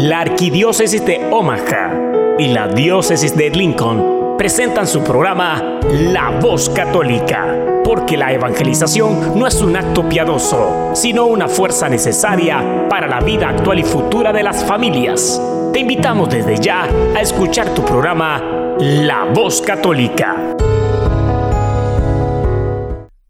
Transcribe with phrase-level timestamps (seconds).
[0.00, 7.82] La Arquidiócesis de Omaha y la Diócesis de Lincoln presentan su programa La Voz Católica,
[7.82, 13.48] porque la evangelización no es un acto piadoso, sino una fuerza necesaria para la vida
[13.48, 15.42] actual y futura de las familias.
[15.72, 16.84] Te invitamos desde ya
[17.16, 20.36] a escuchar tu programa La Voz Católica.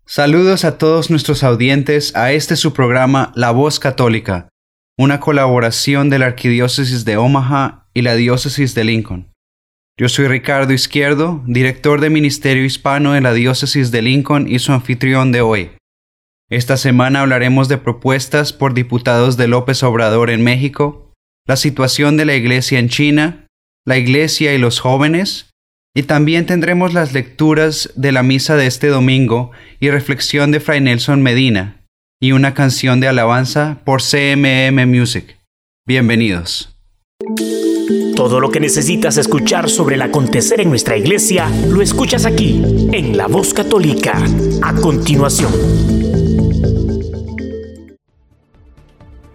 [0.05, 4.50] Saludos a todos nuestros audientes a este su programa La Voz Católica
[4.98, 9.32] una colaboración de la Arquidiócesis de Omaha y la Diócesis de Lincoln.
[9.96, 14.72] Yo soy Ricardo Izquierdo, director de Ministerio Hispano de la Diócesis de Lincoln y su
[14.72, 15.70] anfitrión de hoy.
[16.50, 21.12] Esta semana hablaremos de propuestas por diputados de López Obrador en México,
[21.46, 23.46] la situación de la Iglesia en China,
[23.86, 25.50] la Iglesia y los jóvenes,
[25.94, 30.80] y también tendremos las lecturas de la misa de este domingo y reflexión de Fray
[30.80, 31.78] Nelson Medina,
[32.20, 35.39] y una canción de alabanza por CMM Music.
[35.86, 36.75] Bienvenidos.
[38.17, 42.61] Todo lo que necesitas escuchar sobre el acontecer en nuestra iglesia lo escuchas aquí,
[42.92, 44.20] en La Voz Católica,
[44.62, 45.53] a continuación.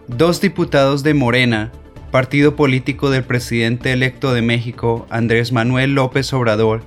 [0.09, 1.71] Dos diputados de Morena,
[2.11, 6.83] partido político del presidente electo de México, Andrés Manuel López Obrador,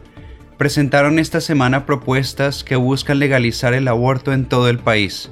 [0.58, 5.30] presentaron esta semana propuestas que buscan legalizar el aborto en todo el país.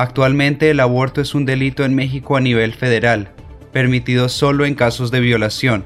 [0.00, 3.32] Actualmente el aborto es un delito en México a nivel federal,
[3.72, 5.84] permitido solo en casos de violación.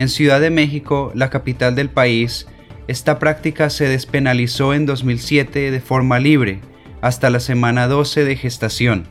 [0.00, 2.48] En Ciudad de México, la capital del país,
[2.88, 6.58] esta práctica se despenalizó en 2007 de forma libre,
[7.02, 9.06] hasta la semana 12 de gestación.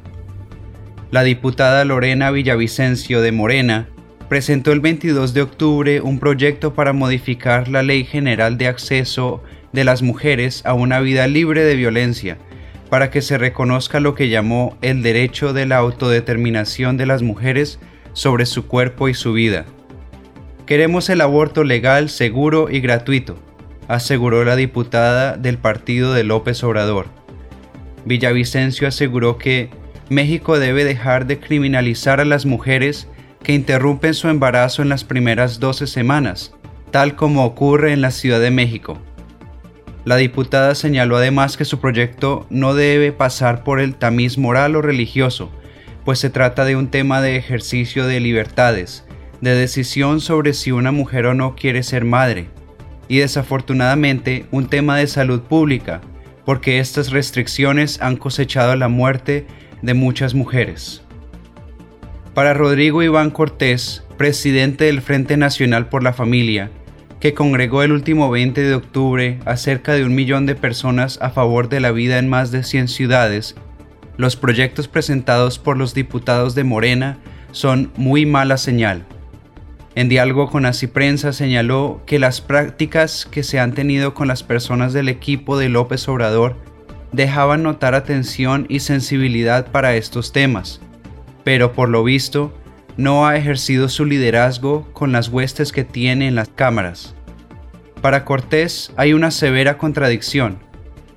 [1.11, 3.87] La diputada Lorena Villavicencio de Morena
[4.27, 9.85] presentó el 22 de octubre un proyecto para modificar la Ley General de Acceso de
[9.85, 12.37] las Mujeres a una vida libre de violencia,
[12.89, 17.79] para que se reconozca lo que llamó el derecho de la autodeterminación de las mujeres
[18.13, 19.65] sobre su cuerpo y su vida.
[20.65, 23.37] Queremos el aborto legal, seguro y gratuito,
[23.87, 27.07] aseguró la diputada del partido de López Obrador.
[28.05, 29.69] Villavicencio aseguró que
[30.09, 33.07] México debe dejar de criminalizar a las mujeres
[33.43, 36.53] que interrumpen su embarazo en las primeras 12 semanas,
[36.91, 38.99] tal como ocurre en la Ciudad de México.
[40.09, 44.81] La diputada señaló además que su proyecto no debe pasar por el tamiz moral o
[44.81, 45.51] religioso,
[46.03, 49.05] pues se trata de un tema de ejercicio de libertades,
[49.39, 52.47] de decisión sobre si una mujer o no quiere ser madre,
[53.07, 56.01] y desafortunadamente un tema de salud pública,
[56.43, 59.45] porque estas restricciones han cosechado la muerte
[59.83, 61.03] de muchas mujeres.
[62.33, 66.71] Para Rodrigo Iván Cortés, presidente del Frente Nacional por la Familia,
[67.19, 71.29] que congregó el último 20 de octubre a cerca de un millón de personas a
[71.31, 73.55] favor de la vida en más de 100 ciudades,
[74.17, 77.19] los proyectos presentados por los diputados de Morena
[77.51, 79.05] son muy mala señal.
[79.95, 84.43] En diálogo con Así Prensa señaló que las prácticas que se han tenido con las
[84.43, 86.55] personas del equipo de López Obrador
[87.11, 90.79] dejaban notar atención y sensibilidad para estos temas,
[91.43, 92.53] pero por lo visto
[92.99, 97.15] no ha ejercido su liderazgo con las huestes que tiene en las cámaras.
[98.01, 100.57] Para Cortés hay una severa contradicción,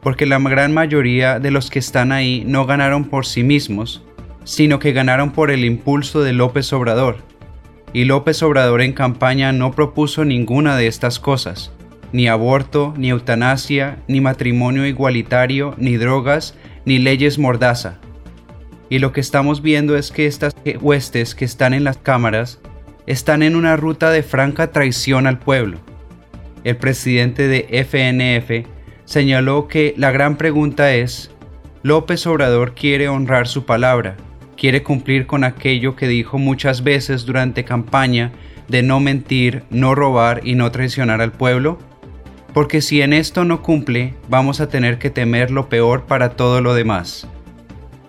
[0.00, 4.04] porque la gran mayoría de los que están ahí no ganaron por sí mismos,
[4.44, 7.16] sino que ganaron por el impulso de López Obrador.
[7.92, 11.72] Y López Obrador en campaña no propuso ninguna de estas cosas,
[12.12, 16.54] ni aborto, ni eutanasia, ni matrimonio igualitario, ni drogas,
[16.84, 17.98] ni leyes mordaza.
[18.92, 22.60] Y lo que estamos viendo es que estas huestes que están en las cámaras
[23.06, 25.78] están en una ruta de franca traición al pueblo.
[26.62, 28.68] El presidente de FNF
[29.06, 31.30] señaló que la gran pregunta es,
[31.82, 34.18] López Obrador quiere honrar su palabra,
[34.58, 38.30] quiere cumplir con aquello que dijo muchas veces durante campaña
[38.68, 41.78] de no mentir, no robar y no traicionar al pueblo?
[42.52, 46.60] Porque si en esto no cumple, vamos a tener que temer lo peor para todo
[46.60, 47.26] lo demás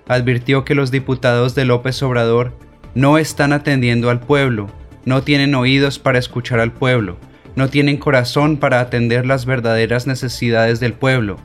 [0.07, 2.53] advirtió que los diputados de López Obrador
[2.95, 4.69] no están atendiendo al pueblo,
[5.05, 7.17] no tienen oídos para escuchar al pueblo,
[7.55, 11.37] no tienen corazón para atender las verdaderas necesidades del pueblo,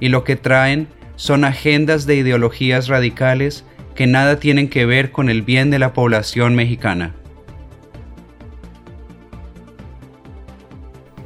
[0.00, 3.64] y lo que traen son agendas de ideologías radicales
[3.94, 7.14] que nada tienen que ver con el bien de la población mexicana.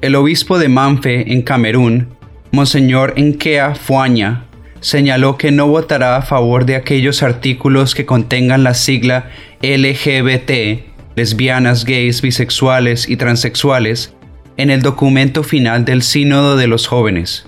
[0.01, 2.09] El obispo de Manfe, en Camerún,
[2.53, 4.45] Monseñor Enkea Fuaña,
[4.81, 9.31] señaló que no votará a favor de aquellos artículos que contengan la sigla
[9.63, 14.15] LGBT, lesbianas, gays, bisexuales y transexuales,
[14.57, 17.47] en el documento final del Sínodo de los Jóvenes.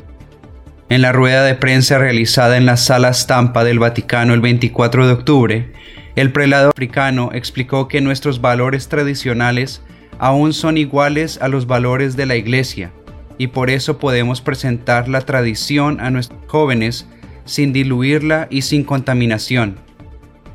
[0.88, 5.12] En la rueda de prensa realizada en la sala estampa del Vaticano el 24 de
[5.12, 5.72] octubre,
[6.14, 9.82] El prelado africano explicó que nuestros valores tradicionales
[10.18, 12.92] aún son iguales a los valores de la Iglesia
[13.38, 17.08] y por eso podemos presentar la tradición a nuestros jóvenes
[17.52, 19.76] sin diluirla y sin contaminación.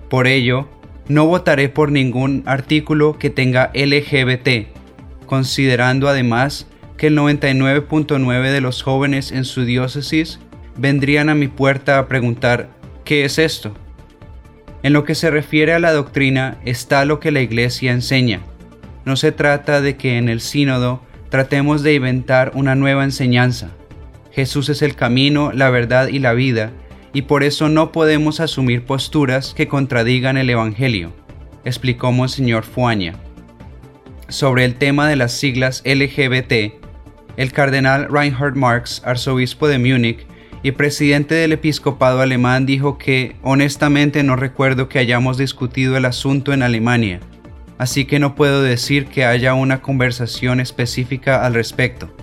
[0.09, 0.67] Por ello,
[1.07, 4.69] no votaré por ningún artículo que tenga LGBT,
[5.27, 6.65] considerando además
[6.97, 10.39] que el 99.9 de los jóvenes en su diócesis
[10.75, 12.69] vendrían a mi puerta a preguntar,
[13.05, 13.75] ¿qué es esto?
[14.81, 18.41] En lo que se refiere a la doctrina está lo que la Iglesia enseña.
[19.05, 23.69] No se trata de que en el sínodo tratemos de inventar una nueva enseñanza.
[24.31, 26.71] Jesús es el camino, la verdad y la vida,
[27.17, 31.13] y por eso no podemos asumir posturas que contradigan el Evangelio,
[31.65, 33.15] explicó Monseñor Fuaña.
[34.29, 36.75] Sobre el tema de las siglas LGBT,
[37.35, 40.27] el cardenal Reinhard Marx, arzobispo de Múnich
[40.61, 46.53] y presidente del episcopado alemán, dijo que honestamente no recuerdo que hayamos discutido el asunto
[46.53, 47.19] en Alemania,
[47.79, 52.15] así que no puedo decir que haya una conversación específica al respecto.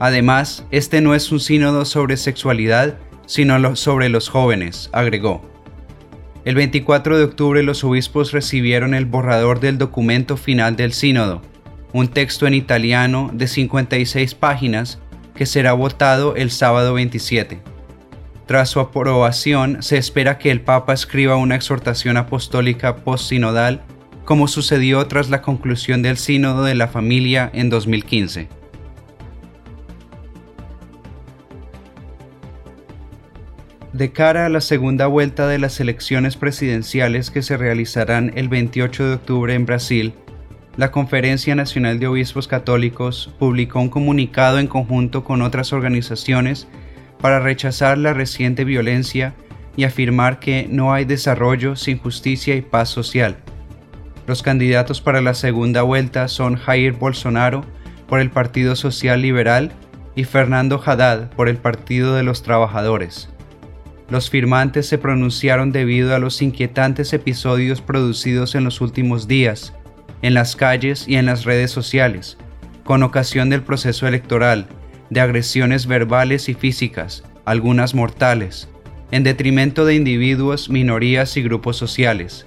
[0.00, 5.42] Además, este no es un sínodo sobre sexualidad, sino sobre los jóvenes, agregó.
[6.44, 11.42] El 24 de octubre los obispos recibieron el borrador del documento final del sínodo,
[11.92, 14.98] un texto en italiano de 56 páginas
[15.34, 17.60] que será votado el sábado 27.
[18.46, 23.82] Tras su aprobación, se espera que el Papa escriba una exhortación apostólica post-sinodal,
[24.24, 28.48] como sucedió tras la conclusión del Sínodo de la Familia en 2015.
[33.98, 39.08] De cara a la segunda vuelta de las elecciones presidenciales que se realizarán el 28
[39.08, 40.14] de octubre en Brasil,
[40.76, 46.68] la Conferencia Nacional de Obispos Católicos publicó un comunicado en conjunto con otras organizaciones
[47.20, 49.34] para rechazar la reciente violencia
[49.74, 53.38] y afirmar que no hay desarrollo sin justicia y paz social.
[54.28, 57.64] Los candidatos para la segunda vuelta son Jair Bolsonaro
[58.06, 59.72] por el Partido Social Liberal
[60.14, 63.28] y Fernando Haddad por el Partido de los Trabajadores.
[64.10, 69.74] Los firmantes se pronunciaron debido a los inquietantes episodios producidos en los últimos días,
[70.22, 72.38] en las calles y en las redes sociales,
[72.84, 74.66] con ocasión del proceso electoral,
[75.10, 78.68] de agresiones verbales y físicas, algunas mortales,
[79.10, 82.46] en detrimento de individuos, minorías y grupos sociales.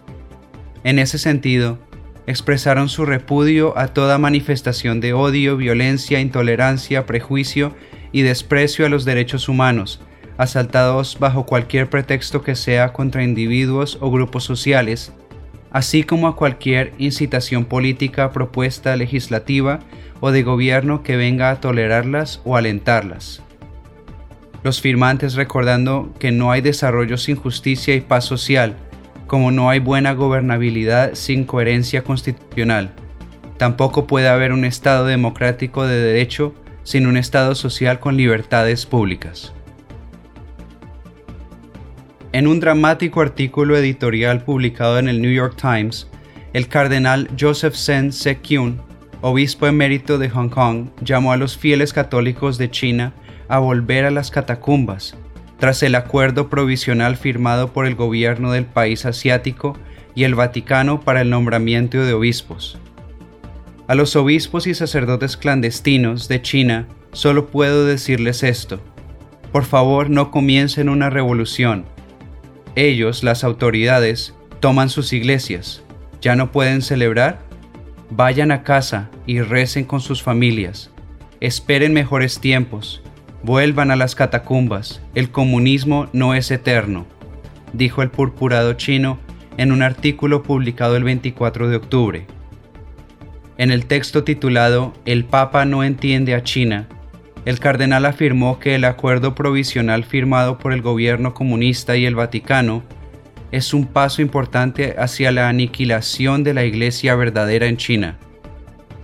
[0.84, 1.78] En ese sentido,
[2.26, 7.76] expresaron su repudio a toda manifestación de odio, violencia, intolerancia, prejuicio
[8.12, 10.02] y desprecio a los derechos humanos,
[10.38, 15.14] asaltados bajo cualquier pretexto que sea contra individuos o grupos sociales,
[15.72, 19.80] así como a cualquier incitación política, propuesta legislativa
[20.20, 23.42] o de gobierno que venga a tolerarlas o alentarlas.
[24.64, 28.76] Los firmantes recordando que no hay desarrollo sin justicia y paz social,
[29.26, 32.92] como no hay buena gobernabilidad sin coherencia constitucional.
[33.58, 36.54] Tampoco puede haber un Estado democrático de derecho
[36.84, 39.54] sin un Estado social con libertades públicas.
[42.34, 46.08] En un dramático artículo editorial publicado en el New York Times,
[46.54, 48.82] el cardenal Joseph Sen Se-kyun,
[49.20, 53.14] obispo emérito de Hong Kong, llamó a los fieles católicos de China
[53.50, 55.18] a volver a las catacumbas,
[55.60, 59.78] tras el acuerdo provisional firmado por el gobierno del país asiático
[60.16, 62.80] y el Vaticano para el nombramiento de obispos.
[63.88, 68.80] A los obispos y sacerdotes clandestinos de China solo puedo decirles esto.
[69.52, 71.91] Por favor no comiencen una revolución,
[72.76, 75.84] ellos, las autoridades, toman sus iglesias.
[76.22, 77.40] ¿Ya no pueden celebrar?
[78.10, 80.92] Vayan a casa y recen con sus familias.
[81.40, 83.02] Esperen mejores tiempos.
[83.44, 85.02] Vuelvan a las catacumbas.
[85.16, 87.08] El comunismo no es eterno,
[87.74, 89.18] dijo el purpurado chino
[89.58, 92.28] en un artículo publicado el 24 de octubre.
[93.58, 96.88] En el texto titulado El Papa no entiende a China,
[97.46, 102.84] el cardenal afirmó que el acuerdo provisional firmado por el gobierno comunista y el Vaticano
[103.52, 108.18] es un paso importante hacia la aniquilación de la iglesia verdadera en China.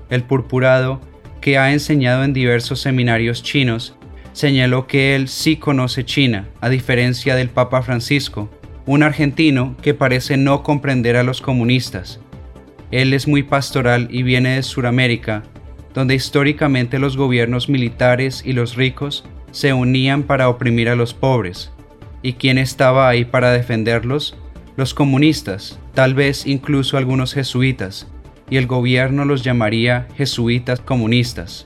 [0.10, 1.02] El purpurado,
[1.42, 3.96] que ha enseñado en diversos seminarios chinos,
[4.34, 8.50] señaló que él sí conoce China, a diferencia del Papa Francisco,
[8.86, 12.20] un argentino que parece no comprender a los comunistas.
[12.92, 15.44] Él es muy pastoral y viene de Sudamérica,
[15.98, 21.72] donde históricamente los gobiernos militares y los ricos se unían para oprimir a los pobres.
[22.22, 24.38] ¿Y quién estaba ahí para defenderlos?
[24.76, 28.06] Los comunistas, tal vez incluso algunos jesuitas,
[28.48, 31.66] y el gobierno los llamaría jesuitas comunistas.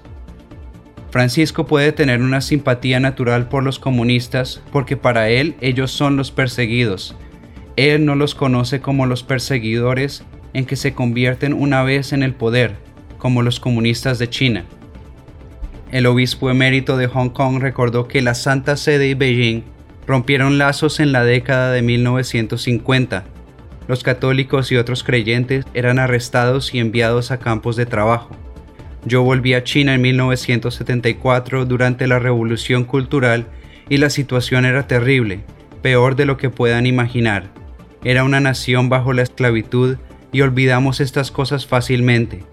[1.10, 6.32] Francisco puede tener una simpatía natural por los comunistas porque para él ellos son los
[6.32, 7.18] perseguidos.
[7.76, 10.24] Él no los conoce como los perseguidores
[10.54, 12.78] en que se convierten una vez en el poder,
[13.22, 14.66] como los comunistas de China.
[15.92, 19.62] El obispo emérito de Hong Kong recordó que la Santa Sede y Beijing
[20.08, 23.26] rompieron lazos en la década de 1950.
[23.88, 28.36] Los católicos y otros creyentes eran arrestados y enviados a campos de trabajo.
[29.06, 33.46] Yo volví a China en 1974 durante la Revolución Cultural
[33.88, 35.42] y la situación era terrible,
[35.84, 37.52] peor de lo que puedan imaginar.
[38.04, 39.98] Era una nación bajo la esclavitud
[40.32, 42.51] y olvidamos estas cosas fácilmente.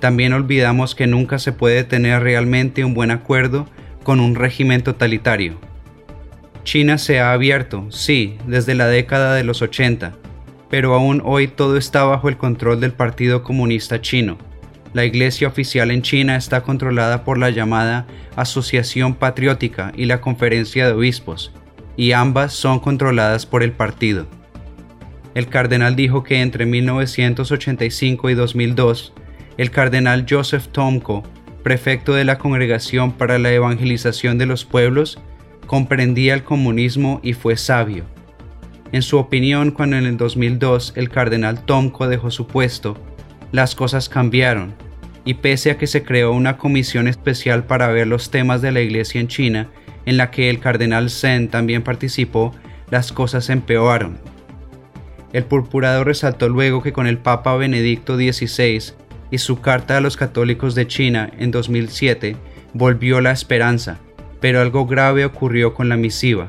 [0.00, 3.66] También olvidamos que nunca se puede tener realmente un buen acuerdo
[4.02, 5.58] con un régimen totalitario.
[6.64, 10.14] China se ha abierto, sí, desde la década de los 80,
[10.70, 14.38] pero aún hoy todo está bajo el control del Partido Comunista Chino.
[14.92, 20.86] La iglesia oficial en China está controlada por la llamada Asociación Patriótica y la Conferencia
[20.86, 21.52] de Obispos,
[21.96, 24.26] y ambas son controladas por el partido.
[25.34, 29.12] El cardenal dijo que entre 1985 y 2002,
[29.60, 31.22] el cardenal Joseph Tomko,
[31.62, 35.18] prefecto de la Congregación para la Evangelización de los Pueblos,
[35.66, 38.06] comprendía el comunismo y fue sabio.
[38.90, 42.96] En su opinión, cuando en el 2002 el cardenal Tomko dejó su puesto,
[43.52, 44.72] las cosas cambiaron,
[45.26, 48.80] y pese a que se creó una comisión especial para ver los temas de la
[48.80, 49.68] iglesia en China,
[50.06, 52.54] en la que el cardenal Zen también participó,
[52.88, 54.20] las cosas empeoraron.
[55.34, 58.98] El purpurado resaltó luego que con el Papa Benedicto XVI
[59.30, 62.36] y su carta a los católicos de China en 2007
[62.74, 63.98] volvió la esperanza,
[64.40, 66.48] pero algo grave ocurrió con la misiva.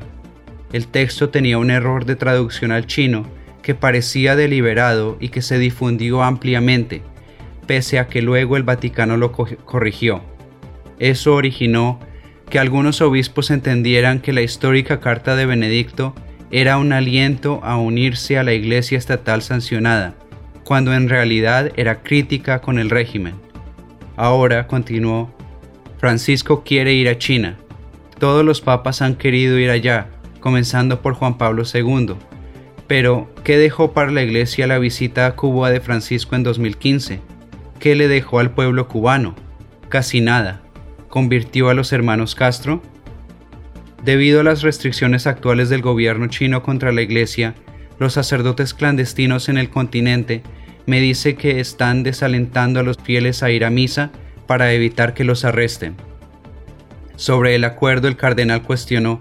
[0.72, 3.26] El texto tenía un error de traducción al chino
[3.62, 7.02] que parecía deliberado y que se difundió ampliamente,
[7.66, 10.22] pese a que luego el Vaticano lo corrigió.
[10.98, 12.00] Eso originó
[12.50, 16.14] que algunos obispos entendieran que la histórica carta de Benedicto
[16.50, 20.14] era un aliento a unirse a la Iglesia estatal sancionada,
[20.72, 23.34] cuando en realidad era crítica con el régimen.
[24.16, 25.30] Ahora, continuó,
[25.98, 27.58] Francisco quiere ir a China,
[28.18, 30.06] todos los papas han querido ir allá,
[30.40, 32.14] comenzando por Juan Pablo II.
[32.86, 37.20] Pero, ¿qué dejó para la Iglesia la visita a Cuba de Francisco en 2015?
[37.78, 39.34] ¿Qué le dejó al pueblo cubano?
[39.90, 40.62] Casi nada.
[41.10, 42.80] ¿Convirtió a los hermanos Castro?
[44.02, 47.54] Debido a las restricciones actuales del gobierno chino contra la Iglesia,
[47.98, 50.42] los sacerdotes clandestinos en el continente
[50.86, 54.10] me dice que están desalentando a los fieles a ir a misa
[54.46, 55.96] para evitar que los arresten.
[57.16, 59.20] Sobre el acuerdo el cardenal cuestionó,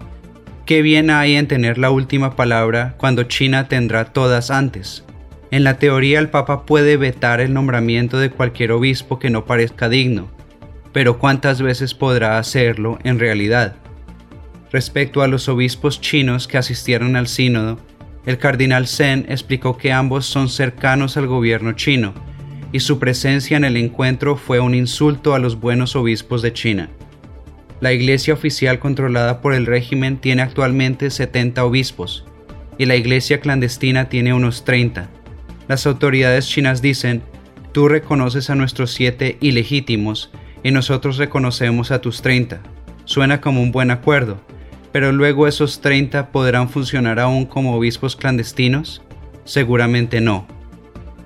[0.66, 5.04] ¿qué bien hay en tener la última palabra cuando China tendrá todas antes?
[5.52, 9.90] En la teoría el Papa puede vetar el nombramiento de cualquier obispo que no parezca
[9.90, 10.32] digno,
[10.94, 13.76] pero ¿cuántas veces podrá hacerlo en realidad?
[14.72, 17.80] Respecto a los obispos chinos que asistieron al sínodo,
[18.26, 22.14] el cardenal Zen explicó que ambos son cercanos al gobierno chino,
[22.72, 26.90] y su presencia en el encuentro fue un insulto a los buenos obispos de China.
[27.82, 32.26] La iglesia oficial controlada por el régimen tiene actualmente 70 obispos
[32.78, 35.10] y la iglesia clandestina tiene unos 30.
[35.68, 37.24] Las autoridades chinas dicen,
[37.72, 40.32] tú reconoces a nuestros siete ilegítimos
[40.64, 42.62] y nosotros reconocemos a tus 30.
[43.06, 44.40] Suena como un buen acuerdo,
[44.92, 49.02] pero luego esos 30 podrán funcionar aún como obispos clandestinos?
[49.46, 50.48] Seguramente no.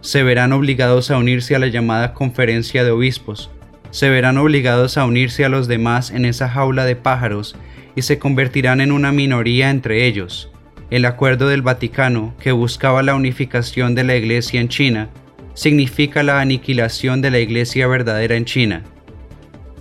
[0.02, 3.50] Se verán obligados a unirse a la llamada conferencia de obispos,
[3.96, 7.56] se verán obligados a unirse a los demás en esa jaula de pájaros
[7.96, 10.52] y se convertirán en una minoría entre ellos.
[10.90, 15.10] El acuerdo del Vaticano, que buscaba la unificación de la Iglesia en China,
[15.54, 18.84] significa la aniquilación de la Iglesia verdadera en China.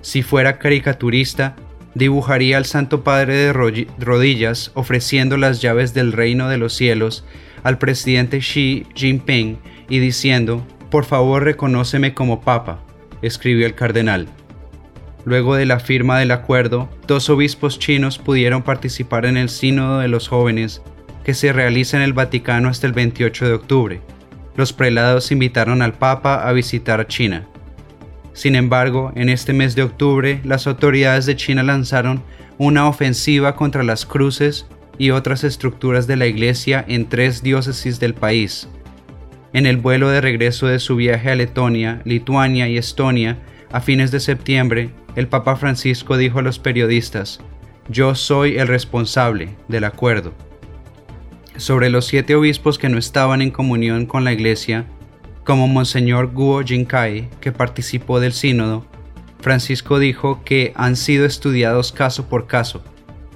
[0.00, 1.56] Si fuera caricaturista,
[1.94, 7.24] dibujaría al Santo Padre de rodillas ofreciendo las llaves del reino de los cielos
[7.62, 9.58] al presidente Xi Jinping
[9.88, 12.80] y diciendo, por favor reconóceme como papa
[13.22, 14.28] escribió el cardenal.
[15.24, 20.08] Luego de la firma del acuerdo, dos obispos chinos pudieron participar en el Sínodo de
[20.08, 20.82] los Jóvenes
[21.24, 24.00] que se realiza en el Vaticano hasta el 28 de octubre.
[24.56, 27.48] Los prelados invitaron al Papa a visitar China.
[28.34, 32.22] Sin embargo, en este mes de octubre, las autoridades de China lanzaron
[32.58, 34.66] una ofensiva contra las cruces
[34.98, 38.68] y otras estructuras de la Iglesia en tres diócesis del país,
[39.54, 43.38] en el vuelo de regreso de su viaje a Letonia, Lituania y Estonia
[43.70, 47.40] a fines de septiembre, el Papa Francisco dijo a los periodistas,
[47.88, 50.34] yo soy el responsable del acuerdo.
[51.56, 54.86] Sobre los siete obispos que no estaban en comunión con la Iglesia,
[55.44, 58.86] como Monseñor Guo Jinkai, que participó del sínodo,
[59.40, 62.82] Francisco dijo que han sido estudiados caso por caso.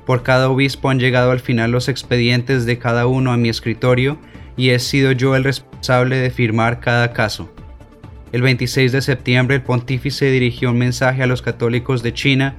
[0.06, 4.18] Por cada obispo han llegado al final los expedientes de cada uno a mi escritorio
[4.56, 7.52] y he sido yo el responsable de firmar cada caso.
[8.32, 12.56] El 26 de septiembre el pontífice dirigió un mensaje a los católicos de China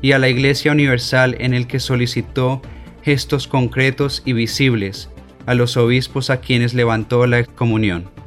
[0.00, 2.62] y a la Iglesia Universal en el que solicitó
[3.02, 5.10] gestos concretos y visibles
[5.46, 8.21] a los obispos a quienes levantó la excomunión.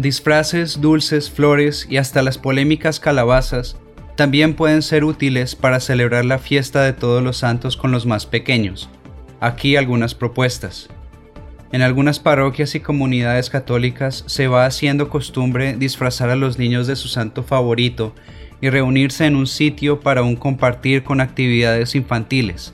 [0.00, 3.76] Disfraces, dulces, flores y hasta las polémicas calabazas
[4.16, 8.24] también pueden ser útiles para celebrar la fiesta de todos los santos con los más
[8.24, 8.88] pequeños.
[9.40, 10.88] Aquí algunas propuestas.
[11.70, 16.96] En algunas parroquias y comunidades católicas se va haciendo costumbre disfrazar a los niños de
[16.96, 18.14] su santo favorito
[18.62, 22.72] y reunirse en un sitio para un compartir con actividades infantiles.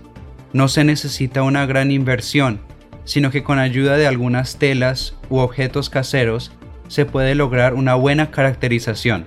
[0.52, 2.60] No se necesita una gran inversión,
[3.04, 6.52] sino que con ayuda de algunas telas u objetos caseros
[6.88, 9.26] se puede lograr una buena caracterización.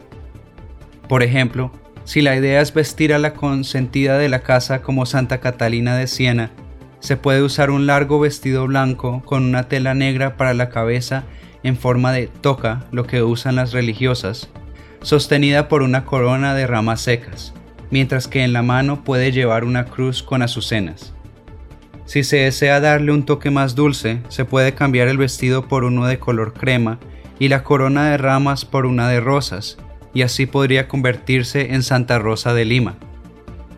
[1.08, 1.72] Por ejemplo,
[2.04, 6.08] si la idea es vestir a la consentida de la casa como Santa Catalina de
[6.08, 6.52] Siena,
[7.00, 11.24] se puede usar un largo vestido blanco con una tela negra para la cabeza
[11.64, 14.50] en forma de toca, lo que usan las religiosas,
[15.02, 17.54] sostenida por una corona de ramas secas,
[17.90, 21.14] mientras que en la mano puede llevar una cruz con azucenas.
[22.06, 26.08] Si se desea darle un toque más dulce, se puede cambiar el vestido por uno
[26.08, 27.00] de color crema
[27.40, 29.78] y la corona de ramas por una de rosas,
[30.14, 32.96] y así podría convertirse en Santa Rosa de Lima.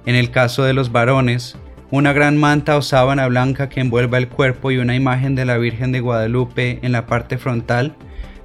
[0.06, 1.58] En el caso de los varones,
[1.92, 5.58] una gran manta o sábana blanca que envuelva el cuerpo y una imagen de la
[5.58, 7.96] Virgen de Guadalupe en la parte frontal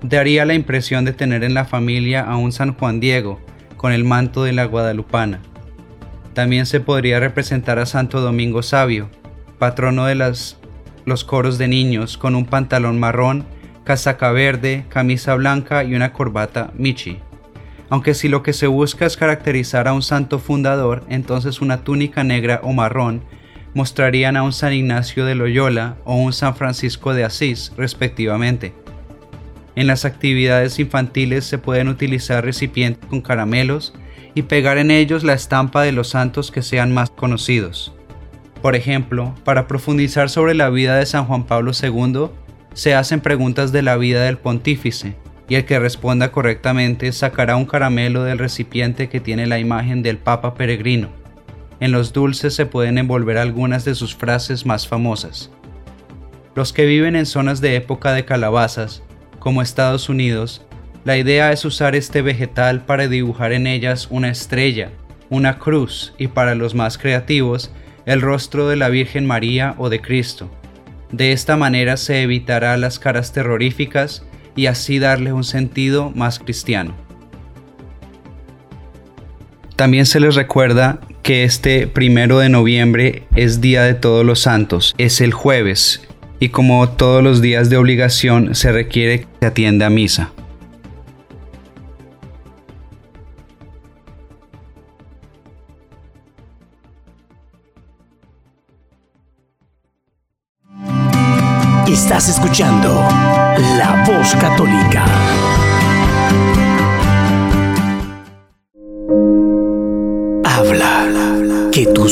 [0.02, 3.40] daría la impresión de tener en la familia a un San Juan Diego
[3.76, 5.40] con el manto de la guadalupana.
[6.34, 9.08] También se podría representar a Santo Domingo Sabio,
[9.58, 10.58] patrono de las,
[11.04, 13.46] los coros de niños, con un pantalón marrón,
[13.86, 17.22] casaca verde, camisa blanca y una corbata michi
[17.88, 22.24] aunque si lo que se busca es caracterizar a un santo fundador, entonces una túnica
[22.24, 23.22] negra o marrón
[23.74, 28.74] mostrarían a un San Ignacio de Loyola o un San Francisco de Asís, respectivamente.
[29.76, 33.92] En las actividades infantiles se pueden utilizar recipientes con caramelos
[34.34, 37.94] y pegar en ellos la estampa de los santos que sean más conocidos.
[38.62, 42.30] Por ejemplo, para profundizar sobre la vida de San Juan Pablo II,
[42.76, 45.16] se hacen preguntas de la vida del pontífice,
[45.48, 50.18] y el que responda correctamente sacará un caramelo del recipiente que tiene la imagen del
[50.18, 51.08] Papa peregrino.
[51.80, 55.50] En los dulces se pueden envolver algunas de sus frases más famosas.
[56.54, 59.02] Los que viven en zonas de época de calabazas,
[59.38, 60.66] como Estados Unidos,
[61.06, 64.90] la idea es usar este vegetal para dibujar en ellas una estrella,
[65.30, 67.70] una cruz y para los más creativos,
[68.04, 70.50] el rostro de la Virgen María o de Cristo.
[71.16, 74.22] De esta manera se evitará las caras terroríficas
[74.54, 76.94] y así darle un sentido más cristiano.
[79.76, 84.94] También se les recuerda que este primero de noviembre es Día de Todos los Santos,
[84.98, 86.06] es el jueves,
[86.38, 90.32] y como todos los días de obligación se requiere que se atienda a misa.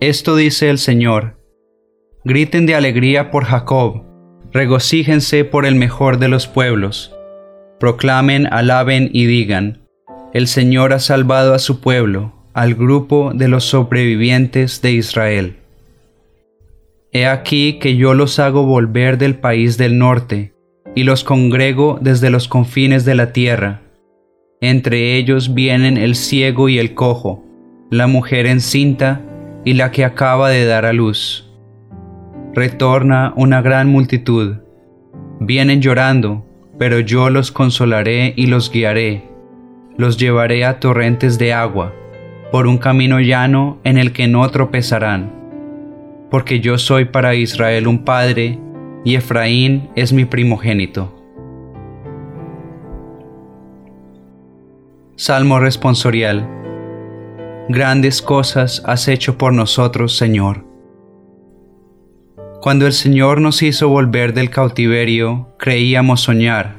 [0.00, 1.38] Esto dice el Señor.
[2.24, 4.04] Griten de alegría por Jacob,
[4.52, 7.14] regocíjense por el mejor de los pueblos.
[7.78, 9.86] Proclamen, alaben y digan,
[10.32, 15.56] el Señor ha salvado a su pueblo, al grupo de los sobrevivientes de Israel.
[17.12, 20.54] He aquí que yo los hago volver del país del norte,
[20.94, 23.82] y los congrego desde los confines de la tierra
[24.60, 27.44] entre ellos vienen el ciego y el cojo,
[27.90, 29.20] la mujer encinta
[29.66, 31.50] y la que acaba de dar a luz.
[32.54, 34.58] Retorna una gran multitud.
[35.40, 36.46] Vienen llorando,
[36.78, 39.24] pero yo los consolaré y los guiaré.
[39.96, 41.92] Los llevaré a torrentes de agua,
[42.52, 45.32] por un camino llano en el que no tropezarán.
[46.30, 48.60] Porque yo soy para Israel un padre,
[49.04, 51.12] y Efraín es mi primogénito.
[55.16, 56.65] Salmo responsorial.
[57.68, 60.64] Grandes cosas has hecho por nosotros, Señor.
[62.60, 66.76] Cuando el Señor nos hizo volver del cautiverio, creíamos soñar.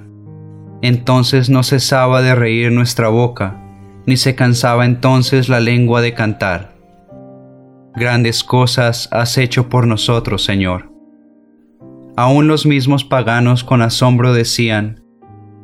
[0.82, 3.62] Entonces no cesaba de reír nuestra boca,
[4.06, 6.74] ni se cansaba entonces la lengua de cantar.
[7.94, 10.90] Grandes cosas has hecho por nosotros, Señor.
[12.16, 15.04] Aún los mismos paganos con asombro decían,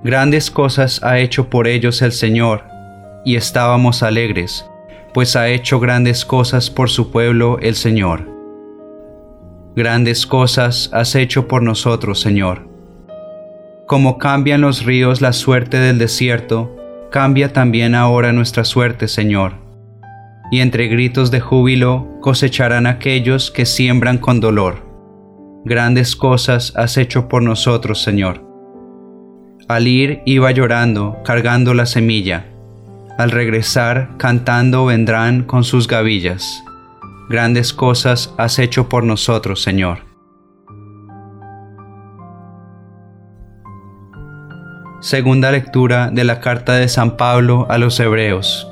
[0.03, 2.65] Grandes cosas ha hecho por ellos el Señor,
[3.23, 4.69] y estábamos alegres,
[5.13, 8.30] pues ha hecho grandes cosas por su pueblo el Señor.
[9.76, 12.67] Grandes cosas has hecho por nosotros, Señor.
[13.88, 16.76] Como cambian los ríos la suerte del desierto,
[17.12, 19.54] cambia también ahora nuestra suerte, Señor.
[20.52, 24.84] Y entre gritos de júbilo cosecharán aquellos que siembran con dolor.
[25.65, 28.43] Grandes cosas has hecho por nosotros, Señor.
[29.67, 32.53] Al ir iba llorando, cargando la semilla.
[33.17, 36.63] Al regresar, cantando vendrán con sus gavillas.
[37.30, 39.99] Grandes cosas has hecho por nosotros, Señor.
[44.99, 48.67] Segunda lectura de la carta de San Pablo a los Hebreos.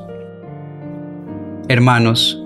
[1.67, 2.41] Hermanos,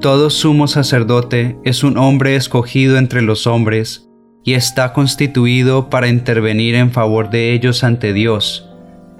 [0.00, 4.08] todo sumo sacerdote es un hombre escogido entre los hombres
[4.44, 8.69] y está constituido para intervenir en favor de ellos ante Dios,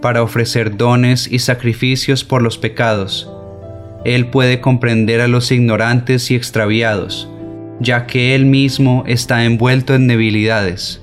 [0.01, 3.31] para ofrecer dones y sacrificios por los pecados.
[4.05, 7.29] Él puede comprender a los ignorantes y extraviados,
[7.81, 11.03] ya que Él mismo está envuelto en debilidades.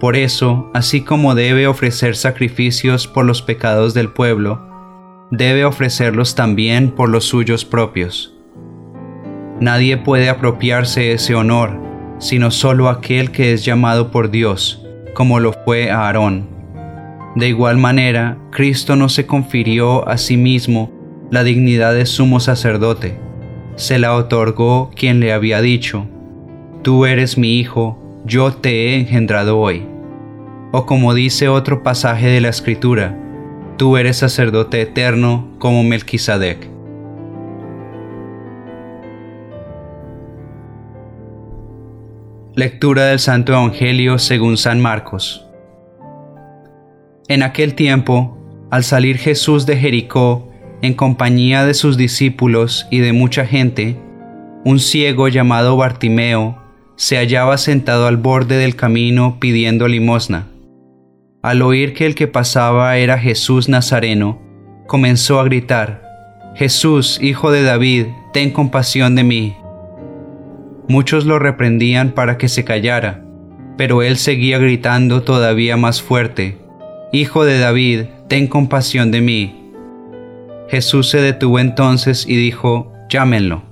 [0.00, 4.60] Por eso, así como debe ofrecer sacrificios por los pecados del pueblo,
[5.30, 8.34] debe ofrecerlos también por los suyos propios.
[9.60, 11.80] Nadie puede apropiarse ese honor,
[12.18, 14.84] sino solo aquel que es llamado por Dios,
[15.14, 16.51] como lo fue Aarón.
[17.34, 20.90] De igual manera, Cristo no se confirió a sí mismo
[21.30, 23.18] la dignidad de sumo sacerdote,
[23.76, 26.06] se la otorgó quien le había dicho,
[26.82, 29.86] Tú eres mi Hijo, yo te he engendrado hoy.
[30.72, 33.18] O como dice otro pasaje de la Escritura,
[33.78, 36.68] Tú eres sacerdote eterno como Melquisedec.
[42.54, 45.46] Lectura del Santo Evangelio según San Marcos.
[47.32, 48.36] En aquel tiempo,
[48.70, 50.50] al salir Jesús de Jericó
[50.82, 53.96] en compañía de sus discípulos y de mucha gente,
[54.66, 56.62] un ciego llamado Bartimeo
[56.96, 60.48] se hallaba sentado al borde del camino pidiendo limosna.
[61.42, 64.38] Al oír que el que pasaba era Jesús Nazareno,
[64.86, 66.02] comenzó a gritar,
[66.54, 69.56] Jesús, hijo de David, ten compasión de mí.
[70.86, 73.24] Muchos lo reprendían para que se callara,
[73.78, 76.61] pero él seguía gritando todavía más fuerte,
[77.14, 79.70] Hijo de David, ten compasión de mí.
[80.70, 83.64] Jesús se detuvo entonces y dijo, Llámenlo.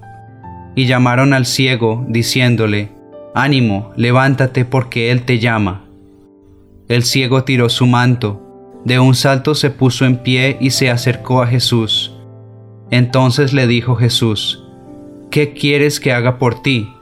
[0.75, 2.91] Y llamaron al ciego, diciéndole,
[3.35, 5.87] Ánimo, levántate porque él te llama.
[6.89, 8.43] El ciego tiró su manto,
[8.85, 12.15] de un salto se puso en pie y se acercó a Jesús.
[12.91, 14.63] Entonces le dijo Jesús,
[15.31, 16.93] ¿qué quieres que haga por ti?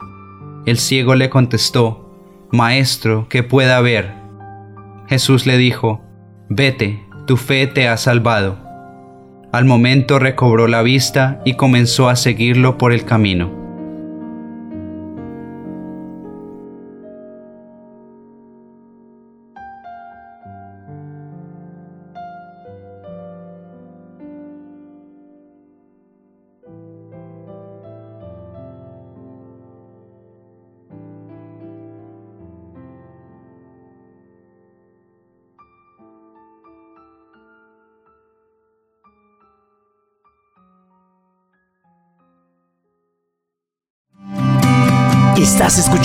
[0.65, 2.15] El ciego le contestó,
[2.51, 4.13] Maestro, que pueda ver.
[5.07, 6.01] Jesús le dijo,
[6.51, 8.57] Vete, tu fe te ha salvado.
[9.51, 13.58] Al momento recobró la vista y comenzó a seguirlo por el camino.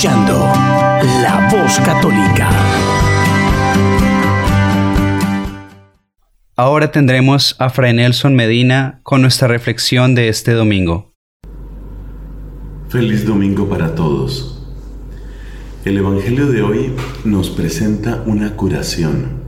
[0.05, 0.35] Escuchando
[1.23, 2.51] La Voz Católica.
[6.57, 11.15] Ahora tendremos a Fray Nelson Medina con nuestra reflexión de este domingo.
[12.91, 14.63] Feliz domingo para todos.
[15.87, 16.93] El Evangelio de hoy
[17.25, 19.43] nos presenta una curación.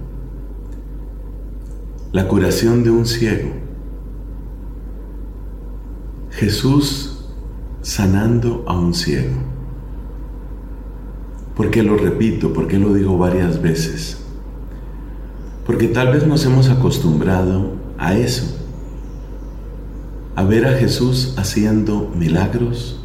[2.12, 3.52] La curación de un ciego.
[6.30, 7.26] Jesús
[7.82, 9.55] sanando a un ciego.
[11.56, 12.52] ¿Por qué lo repito?
[12.52, 14.18] ¿Por qué lo digo varias veces?
[15.64, 18.44] Porque tal vez nos hemos acostumbrado a eso,
[20.34, 23.00] a ver a Jesús haciendo milagros,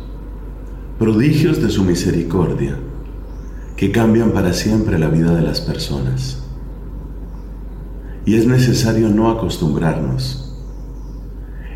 [0.99, 2.77] prodigios de su misericordia,
[3.77, 6.43] que cambian para siempre la vida de las personas.
[8.25, 10.53] Y es necesario no acostumbrarnos.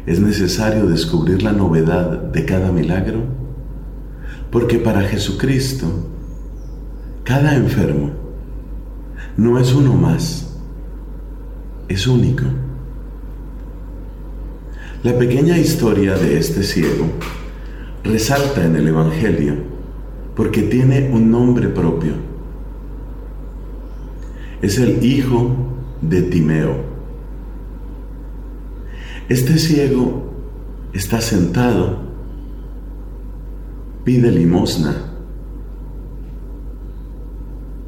[0.05, 3.21] Es necesario descubrir la novedad de cada milagro
[4.51, 5.87] Porque para Jesucristo,
[7.25, 8.11] cada enfermo
[9.35, 10.55] no es uno más,
[11.89, 12.43] es único.
[15.01, 17.07] La pequeña historia de este ciego
[18.03, 19.55] resalta en el Evangelio
[20.35, 22.13] porque tiene un nombre propio.
[24.61, 25.55] Es el hijo
[26.01, 26.75] de Timeo.
[29.29, 30.31] Este ciego
[30.93, 31.97] está sentado,
[34.03, 35.14] pide limosna.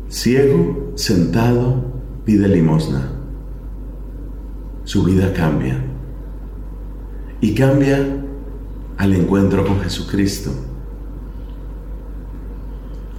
[0.09, 1.83] Ciego, sentado,
[2.23, 3.11] pide limosna.
[4.85, 5.83] Su vida cambia.
[7.41, 8.23] Y cambia
[8.97, 10.51] al encuentro con Jesucristo.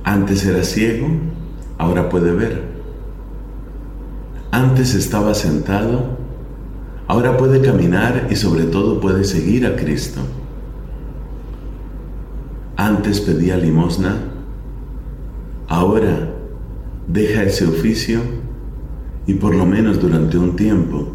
[0.02, 1.08] Antes era ciego,
[1.76, 2.62] ahora puede ver.
[4.50, 6.16] Antes estaba sentado,
[7.06, 10.22] ahora puede caminar y sobre todo puede seguir a Cristo.
[12.76, 14.16] Antes pedía limosna,
[15.68, 16.37] ahora
[17.08, 18.20] deja ese oficio
[19.26, 21.08] y por lo menos durante un tiempo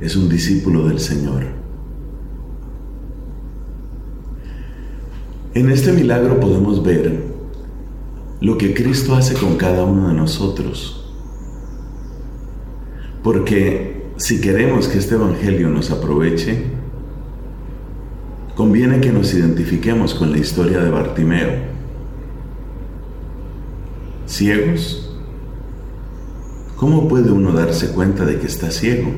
[0.00, 1.44] es un discípulo del Señor.
[5.54, 7.22] En este milagro podemos ver
[8.40, 11.12] lo que Cristo hace con cada uno de nosotros.
[13.22, 16.64] Porque si queremos que este Evangelio nos aproveche,
[18.54, 21.52] conviene que nos identifiquemos con la historia de Bartimeo.
[24.26, 25.03] ¿Ciegos?
[26.76, 29.10] ¿Cómo puede uno darse cuenta de que está ciego?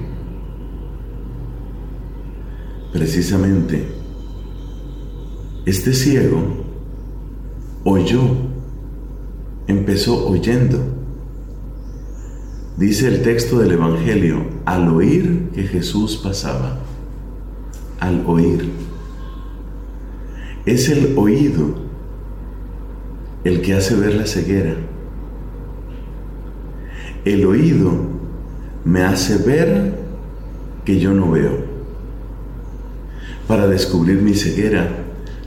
[2.92, 3.96] Precisamente
[5.66, 6.64] este ciego
[7.82, 8.20] oyó,
[9.66, 10.78] empezó oyendo.
[12.76, 16.78] Dice el texto del Evangelio, al oír que Jesús pasaba,
[17.98, 18.70] al oír.
[20.66, 21.74] Es el oído
[23.42, 24.76] el que hace ver la ceguera.
[27.26, 27.92] El oído
[28.86, 29.98] me hace ver
[30.86, 31.58] que yo no veo.
[33.46, 35.04] Para descubrir mi ceguera,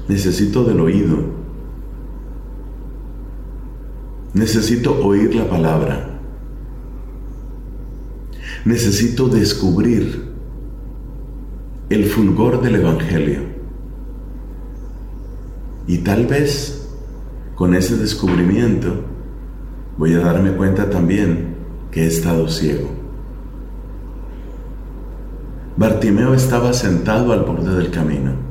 [0.10, 1.18] Necesito del oído.
[4.34, 6.20] Necesito oír la palabra.
[8.66, 10.24] Necesito descubrir
[11.92, 13.42] el fulgor del Evangelio.
[15.86, 16.90] Y tal vez
[17.54, 19.04] con ese descubrimiento
[19.96, 21.49] voy a darme cuenta también
[21.92, 22.90] que he estado ciego.
[25.78, 28.50] Bartimeo estaba sentado al borde del camino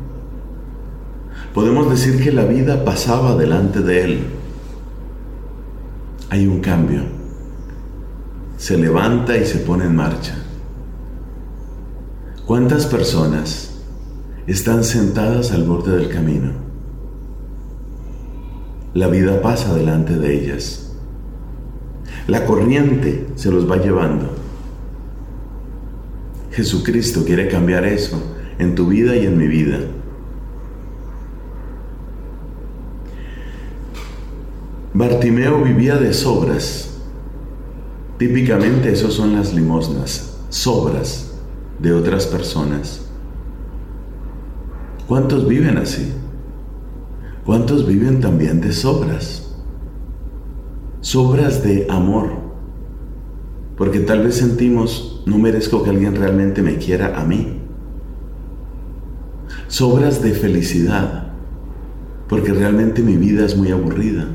[1.58, 4.24] podemos decir que la vida pasaba delante de él.
[6.30, 7.02] Hay un cambio.
[8.56, 10.36] Se levanta y se pone en marcha.
[12.46, 13.80] ¿Cuántas personas
[14.46, 16.52] están sentadas al borde del camino?
[18.94, 20.87] La vida pasa delante de ellas.
[22.28, 24.28] La corriente se los va llevando.
[26.52, 28.22] Jesucristo quiere cambiar eso
[28.58, 29.78] en tu vida y en mi vida.
[34.92, 36.98] Bartimeo vivía de sobras.
[38.18, 41.32] Típicamente eso son las limosnas, sobras
[41.78, 43.06] de otras personas.
[45.06, 46.12] ¿Cuántos viven así?
[47.46, 49.47] ¿Cuántos viven también de sobras?
[51.00, 52.30] Sobras de amor.
[53.76, 57.60] Porque tal vez sentimos, no merezco que alguien realmente me quiera a mí.
[59.68, 61.32] Sobras de felicidad.
[62.28, 64.28] Porque realmente mi vida es muy aburrida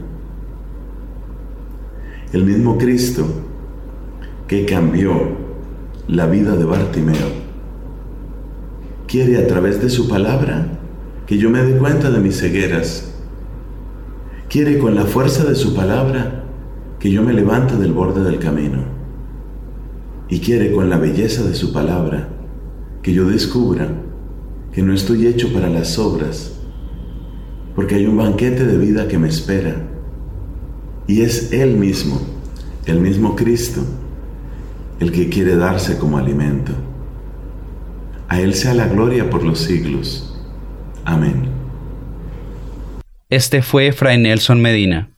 [2.34, 3.26] el mismo Cristo
[4.48, 5.14] que cambió
[6.08, 7.28] la vida de Bartimeo,
[9.08, 10.80] quiere a través de su palabra
[11.28, 13.12] que yo me dé cuenta de mis cegueras.
[14.50, 16.43] Quiere con la fuerza de su palabra
[17.04, 18.82] que yo me levante del borde del camino.
[20.30, 22.30] Y quiere con la belleza de su palabra
[23.02, 23.90] que yo descubra
[24.72, 26.58] que no estoy hecho para las obras,
[27.76, 29.76] porque hay un banquete de vida que me espera
[31.06, 32.22] y es Él mismo,
[32.86, 33.82] el mismo Cristo,
[35.02, 36.72] el que quiere darse como alimento.
[38.30, 40.40] A Él sea la gloria por los siglos.
[41.04, 41.50] Amén.
[43.30, 45.13] Este fue Fray Nelson Medina.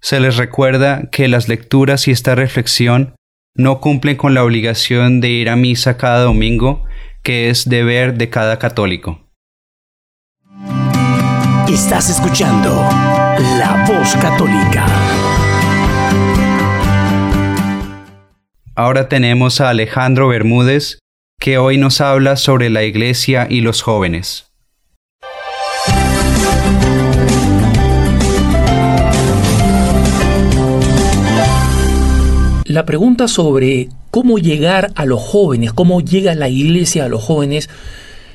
[0.00, 3.14] Se les recuerda que las lecturas y esta reflexión
[3.54, 6.84] no cumplen con la obligación de ir a misa cada domingo,
[7.22, 9.28] que es deber de cada católico.
[11.68, 12.70] Estás escuchando
[13.58, 14.86] La Voz Católica.
[18.74, 20.98] Ahora tenemos a Alejandro Bermúdez,
[21.38, 24.49] que hoy nos habla sobre la iglesia y los jóvenes.
[32.70, 37.68] La pregunta sobre cómo llegar a los jóvenes, cómo llega la iglesia a los jóvenes,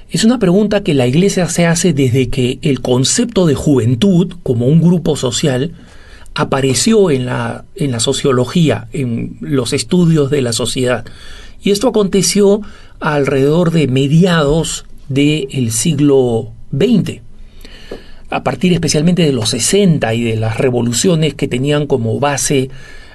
[0.09, 4.67] es una pregunta que la iglesia se hace desde que el concepto de juventud como
[4.67, 5.71] un grupo social
[6.33, 7.63] apareció en la,
[7.99, 11.05] sociología, en los estudios de la sociedad.
[11.63, 12.59] Y esto aconteció
[12.99, 17.21] alrededor de mediados del siglo XX,
[18.29, 22.69] a partir especialmente de los 60 y de las revoluciones que tenían como base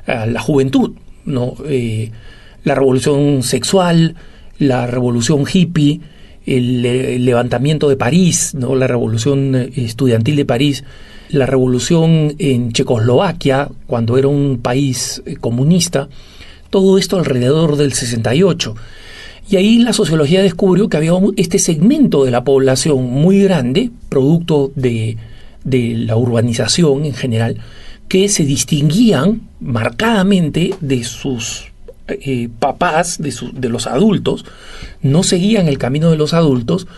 [0.07, 0.93] la juventud,
[1.25, 1.55] ¿no?
[1.67, 2.11] Eh,
[2.65, 4.15] la revolución sexual,
[4.59, 6.01] la revolución hippie,
[6.47, 8.75] el, levantamiento de París, ¿no?
[8.75, 10.85] la revolución estudiantil de París,
[11.31, 16.09] la revolución en Checoslovaquia, cuando era un país eh, comunista,
[16.71, 18.75] todo esto alrededor del 68.
[19.49, 24.71] Y ahí la sociología descubrió que había este segmento de la población muy grande, producto
[24.77, 25.17] de,
[25.65, 27.57] de la urbanización en general,
[28.11, 31.71] que se distinguían marcadamente de sus
[32.09, 34.45] eh, papás, de, de los adultos,
[35.01, 36.89] no seguían el camino de los adultos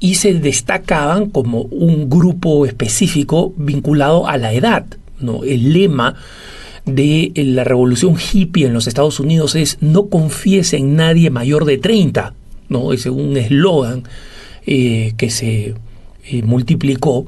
[0.00, 4.86] y se destacaban como un grupo específico vinculado a la edad.
[5.20, 5.44] ¿no?
[5.44, 6.14] El lema
[6.86, 11.76] de la revolución hippie en los Estados Unidos es no confíes en nadie mayor de
[11.76, 12.32] 30.
[12.70, 12.94] ¿no?
[12.94, 14.04] Es un eslogan
[14.64, 15.74] eh, que se
[16.24, 17.26] eh, multiplicó.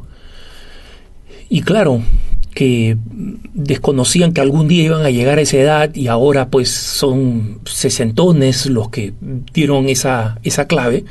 [1.50, 2.00] Y claro,
[2.56, 2.96] que
[3.52, 8.64] desconocían que algún día iban a llegar a esa edad y ahora pues son sesentones
[8.64, 9.12] los que
[9.52, 11.04] dieron esa, esa clave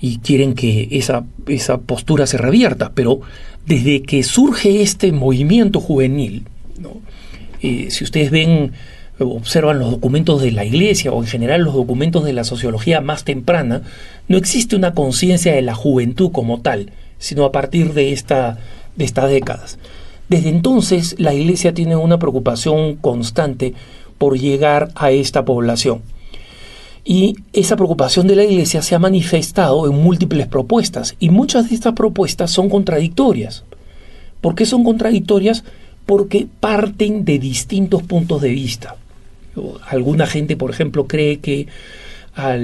[0.00, 2.92] y quieren que esa, esa postura se revierta.
[2.94, 3.20] Pero
[3.66, 6.46] desde que surge este movimiento juvenil,
[7.60, 8.72] eh, si ustedes ven,
[9.18, 13.24] observan los documentos de la iglesia o en general los documentos de la sociología más
[13.24, 13.82] temprana,
[14.28, 18.56] no existe una conciencia de la juventud como tal, sino a partir de, esta,
[18.96, 19.78] de estas décadas.
[20.30, 23.74] Desde entonces la Iglesia tiene una preocupación constante
[24.16, 26.02] por llegar a esta población.
[27.04, 31.74] Y esa preocupación de la Iglesia se ha manifestado en múltiples propuestas y muchas de
[31.74, 33.64] estas propuestas son contradictorias.
[34.40, 35.64] ¿Por qué son contradictorias?
[36.06, 38.94] Porque parten de distintos puntos de vista.
[39.88, 41.66] Alguna gente, por ejemplo, cree que
[42.36, 42.56] a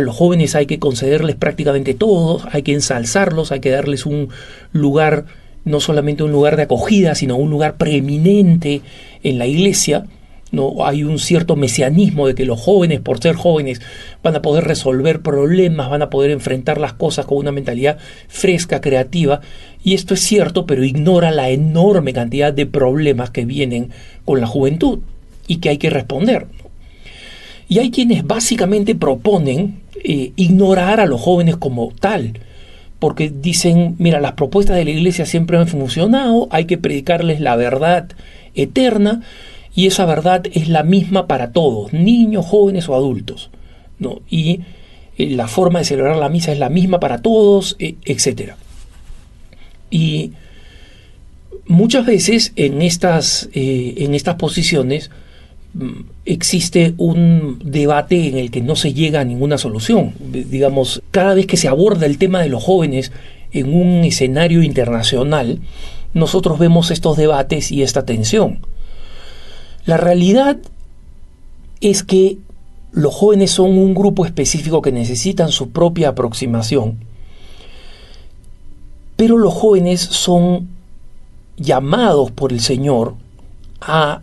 [0.00, 4.30] los jóvenes hay que concederles prácticamente todo, hay que ensalzarlos, hay que darles un
[4.72, 5.26] lugar
[5.66, 8.80] no solamente un lugar de acogida, sino un lugar preeminente
[9.22, 10.06] en la iglesia.
[10.52, 10.86] ¿no?
[10.86, 13.80] Hay un cierto mesianismo de que los jóvenes, por ser jóvenes,
[14.22, 17.98] van a poder resolver problemas, van a poder enfrentar las cosas con una mentalidad
[18.28, 19.40] fresca, creativa.
[19.82, 23.90] Y esto es cierto, pero ignora la enorme cantidad de problemas que vienen
[24.24, 25.00] con la juventud
[25.48, 26.46] y que hay que responder.
[27.68, 32.38] Y hay quienes básicamente proponen eh, ignorar a los jóvenes como tal,
[32.98, 37.56] porque dicen, mira, las propuestas de la iglesia siempre han funcionado, hay que predicarles la
[37.56, 38.08] verdad
[38.54, 39.22] eterna
[39.74, 43.50] y esa verdad es la misma para todos, niños, jóvenes o adultos.
[43.98, 44.22] ¿no?
[44.30, 44.60] Y
[45.18, 48.52] eh, la forma de celebrar la misa es la misma para todos, e, etc.
[49.90, 50.32] Y
[51.66, 55.10] muchas veces en estas, eh, en estas posiciones
[56.24, 60.14] existe un debate en el que no se llega a ninguna solución.
[60.20, 63.12] Digamos, cada vez que se aborda el tema de los jóvenes
[63.52, 65.60] en un escenario internacional,
[66.14, 68.60] nosotros vemos estos debates y esta tensión.
[69.84, 70.58] La realidad
[71.80, 72.38] es que
[72.92, 76.98] los jóvenes son un grupo específico que necesitan su propia aproximación,
[79.16, 80.68] pero los jóvenes son
[81.56, 83.14] llamados por el Señor
[83.80, 84.22] a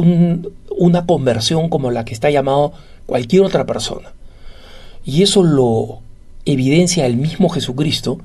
[0.00, 2.72] una conversión como la que está llamado
[3.06, 4.12] cualquier otra persona.
[5.04, 6.00] Y eso lo
[6.44, 8.18] evidencia el mismo Jesucristo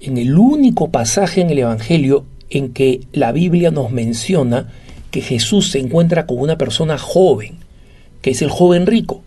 [0.00, 4.68] en el único pasaje en el Evangelio en que la Biblia nos menciona
[5.10, 7.58] que Jesús se encuentra con una persona joven,
[8.20, 9.22] que es el joven rico.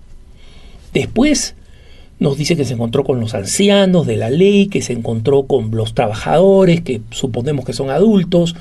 [0.94, 1.56] Después
[2.20, 5.72] nos dice que se encontró con los ancianos de la ley, que se encontró con
[5.72, 8.56] los trabajadores, que suponemos que son adultos,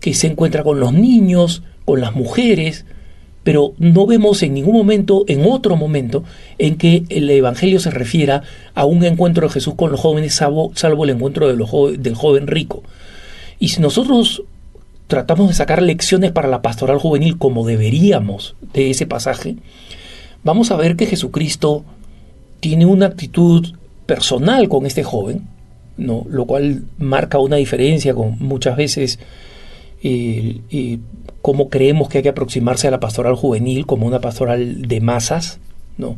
[0.00, 2.84] que se encuentra con los niños, con las mujeres,
[3.44, 6.22] pero no vemos en ningún momento, en otro momento,
[6.58, 8.42] en que el Evangelio se refiera
[8.74, 10.74] a un encuentro de Jesús con los jóvenes, salvo,
[11.04, 12.82] el encuentro del joven rico.
[13.58, 14.42] Y si nosotros
[15.06, 19.56] tratamos de sacar lecciones para la pastoral juvenil como deberíamos de ese pasaje,
[20.44, 21.86] vamos a ver que Jesucristo
[22.60, 23.66] tiene una actitud
[24.04, 25.48] personal con este joven,
[25.96, 29.18] lo cual marca una diferencia con muchas veces
[31.42, 35.58] cómo creemos que hay que aproximarse a la pastoral juvenil como una pastoral de masas,
[35.96, 36.16] ¿no?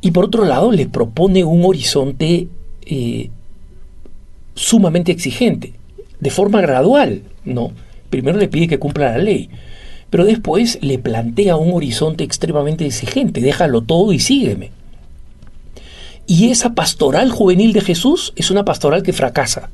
[0.00, 2.48] Y por otro lado, le propone un horizonte
[2.84, 3.30] eh,
[4.54, 5.74] sumamente exigente,
[6.20, 7.72] de forma gradual, ¿no?
[8.10, 9.48] Primero le pide que cumpla la ley,
[10.10, 14.70] pero después le plantea un horizonte extremadamente exigente, déjalo todo y sígueme.
[16.26, 19.70] Y esa pastoral juvenil de Jesús es una pastoral que fracasa.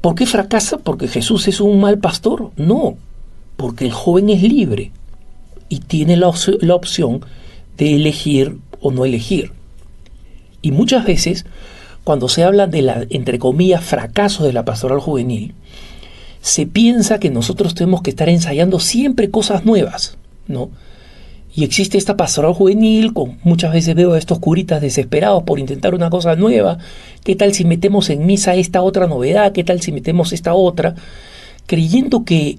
[0.00, 0.78] ¿Por qué fracasa?
[0.78, 2.50] ¿Porque Jesús es un mal pastor?
[2.56, 2.96] No,
[3.56, 4.92] porque el joven es libre
[5.68, 7.24] y tiene la, la opción
[7.76, 9.52] de elegir o no elegir.
[10.62, 11.46] Y muchas veces,
[12.04, 15.54] cuando se habla de la, entre comillas, fracaso de la pastoral juvenil,
[16.40, 20.70] se piensa que nosotros tenemos que estar ensayando siempre cosas nuevas, ¿no?
[21.56, 25.94] Y existe esta pastoral juvenil, con muchas veces veo a estos curitas desesperados por intentar
[25.94, 26.76] una cosa nueva.
[27.24, 29.52] ¿Qué tal si metemos en misa esta otra novedad?
[29.52, 30.94] ¿Qué tal si metemos esta otra?
[31.64, 32.58] Creyendo que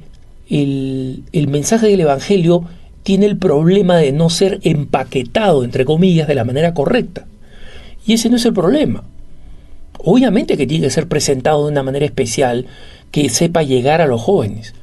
[0.50, 2.64] el, el mensaje del Evangelio
[3.04, 7.26] tiene el problema de no ser empaquetado, entre comillas, de la manera correcta.
[8.06, 9.04] Y ese no es el problema.
[10.00, 12.66] Obviamente que tiene que ser presentado de una manera especial
[13.12, 14.74] que sepa llegar a los jóvenes,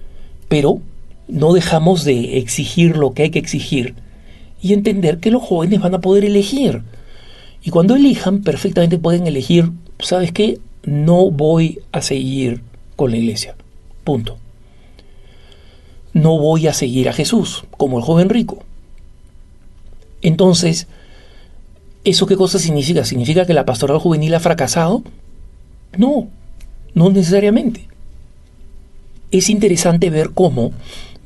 [0.48, 0.80] pero
[1.28, 3.94] no dejamos de exigir lo que hay que exigir
[4.62, 6.82] y entender que los jóvenes van a poder elegir.
[7.62, 10.58] Y cuando elijan, perfectamente pueden elegir, ¿sabes qué?
[10.84, 12.62] No voy a seguir
[12.96, 13.54] con la iglesia.
[14.02, 14.38] Punto
[16.14, 18.62] no voy a seguir a Jesús, como el joven rico.
[20.22, 20.86] Entonces,
[22.04, 23.04] ¿eso qué cosa significa?
[23.04, 25.02] ¿Significa que la pastoral juvenil ha fracasado?
[25.98, 26.28] No,
[26.94, 27.88] no necesariamente.
[29.32, 30.72] Es interesante ver cómo,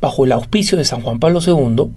[0.00, 1.90] bajo el auspicio de San Juan Pablo II,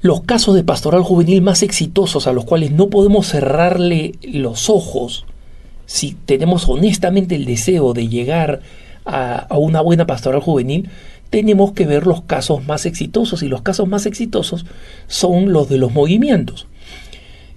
[0.00, 5.26] los casos de pastoral juvenil más exitosos a los cuales no podemos cerrarle los ojos
[5.86, 8.62] si tenemos honestamente el deseo de llegar
[9.04, 10.88] a, a una buena pastoral juvenil,
[11.32, 14.66] tenemos que ver los casos más exitosos y los casos más exitosos
[15.06, 16.66] son los de los movimientos.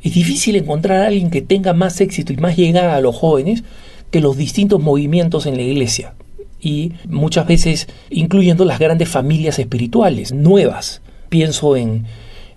[0.01, 3.65] Es difícil encontrar a alguien que tenga más éxito y más llegada a los jóvenes
[4.11, 6.13] que los distintos movimientos en la iglesia
[6.61, 11.01] y muchas veces incluyendo las grandes familias espirituales nuevas.
[11.28, 12.05] Pienso en,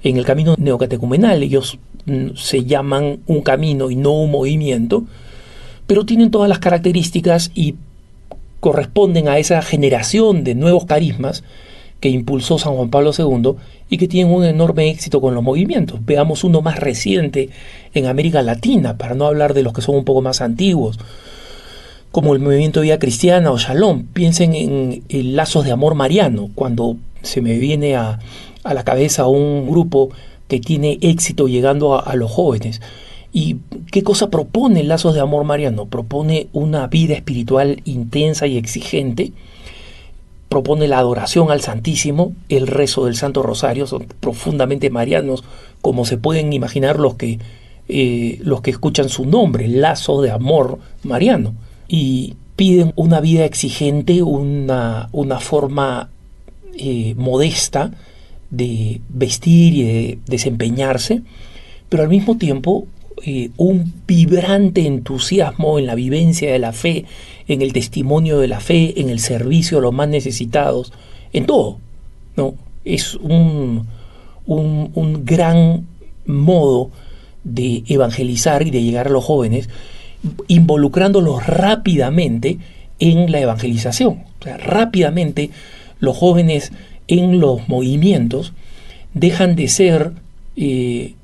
[0.05, 5.05] en el camino neocatecumenal, ellos mm, se llaman un camino y no un movimiento,
[5.89, 7.75] pero tienen todas las características y
[8.61, 11.45] corresponden a esa generación de nuevos carismas
[12.01, 13.55] que impulsó San Juan Pablo II
[13.91, 16.01] y que tienen un enorme éxito con los movimientos.
[16.05, 17.51] Veamos uno más reciente
[17.95, 20.99] en América Latina, para no hablar de los que son un poco más antiguos,
[22.13, 24.05] como el movimiento Vida Cristiana o Shalom.
[24.13, 28.19] Piensen en Lazos de Amor Mariano, cuando se me viene a,
[28.65, 30.11] la cabeza un grupo
[30.47, 32.81] que tiene éxito llegando a los jóvenes.
[33.33, 33.57] ¿Y
[33.91, 35.87] qué cosa propone Lazos de Amor Mariano?
[35.87, 39.33] Propone una vida espiritual intensa y exigente,
[40.49, 45.45] propone la adoración al Santísimo, el rezo del Santo Rosario, son profundamente marianos,
[45.83, 47.39] como se pueden imaginar los que,
[47.89, 51.55] eh, los que escuchan su nombre, Lazo de Amor Mariano.
[51.87, 56.09] Y piden una vida exigente, una, una forma
[56.77, 57.93] eh, modesta
[58.51, 61.23] de vestir y de desempeñarse,
[61.89, 62.87] pero al mismo tiempo
[63.25, 67.05] eh, un vibrante entusiasmo en la vivencia de la fe,
[67.47, 70.93] en el testimonio de la fe, en el servicio a los más necesitados,
[71.33, 71.79] en todo.
[72.37, 72.55] ¿no?
[72.85, 73.87] Es un,
[74.47, 75.87] un, gran
[76.27, 76.91] modo
[77.45, 79.69] de evangelizar y de llegar a los jóvenes,
[80.47, 82.59] involucrándolos rápidamente
[82.99, 84.25] en la evangelización.
[84.41, 85.51] O sea, rápidamente
[86.01, 86.73] los jóvenes
[87.09, 88.53] en los movimientos
[89.15, 90.13] dejan de ser
[90.57, 91.15] eh,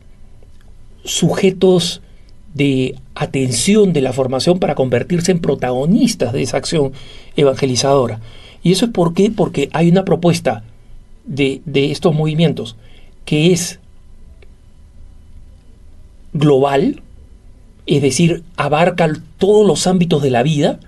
[1.05, 2.01] sujetos
[2.55, 6.93] de atención de la formación para convertirse en protagonistas de esa acción
[7.37, 8.21] evangelizadora.
[8.63, 8.93] ¿Y eso es?
[8.93, 10.65] Porque hay una propuesta
[11.27, 12.77] de, de estos movimientos
[13.25, 13.81] que es
[16.33, 17.03] global,
[17.87, 20.81] es decir, abarca todos los ámbitos de la vida,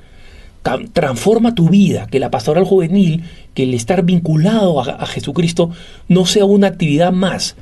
[0.92, 5.70] transforma tu vida, que la pastoral juvenil, que el estar vinculado a, a Jesucristo
[6.08, 7.56] no sea una actividad más,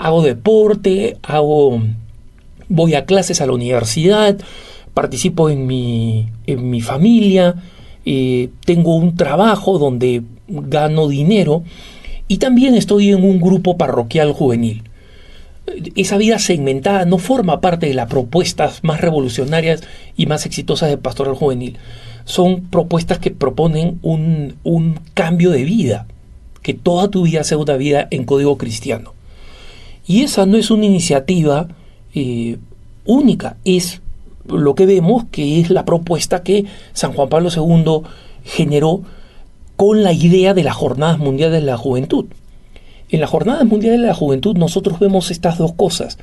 [0.00, 1.82] hago deporte, hago
[2.68, 4.38] voy a clases a la universidad,
[4.94, 7.56] participo en mi, en mi familia,
[8.06, 11.64] eh, tengo un trabajo donde gano dinero
[12.28, 14.84] y también estoy en un grupo parroquial juvenil.
[15.94, 19.82] Esa vida segmentada no forma parte de las propuestas más revolucionarias
[20.16, 21.76] y más exitosas de pastoral juvenil.
[22.24, 26.06] Son propuestas que proponen un, un cambio de vida,
[26.62, 29.12] que toda tu vida sea una vida en código cristiano.
[30.06, 31.68] Y esa no es una iniciativa
[32.14, 32.58] eh,
[33.04, 34.00] única, es
[34.46, 38.08] lo que vemos que es la propuesta que San Juan Pablo II
[38.44, 39.02] generó
[39.76, 42.26] con la idea de las Jornadas Mundiales de la Juventud.
[43.10, 46.18] En las Jornadas Mundiales de la Juventud nosotros vemos estas dos cosas.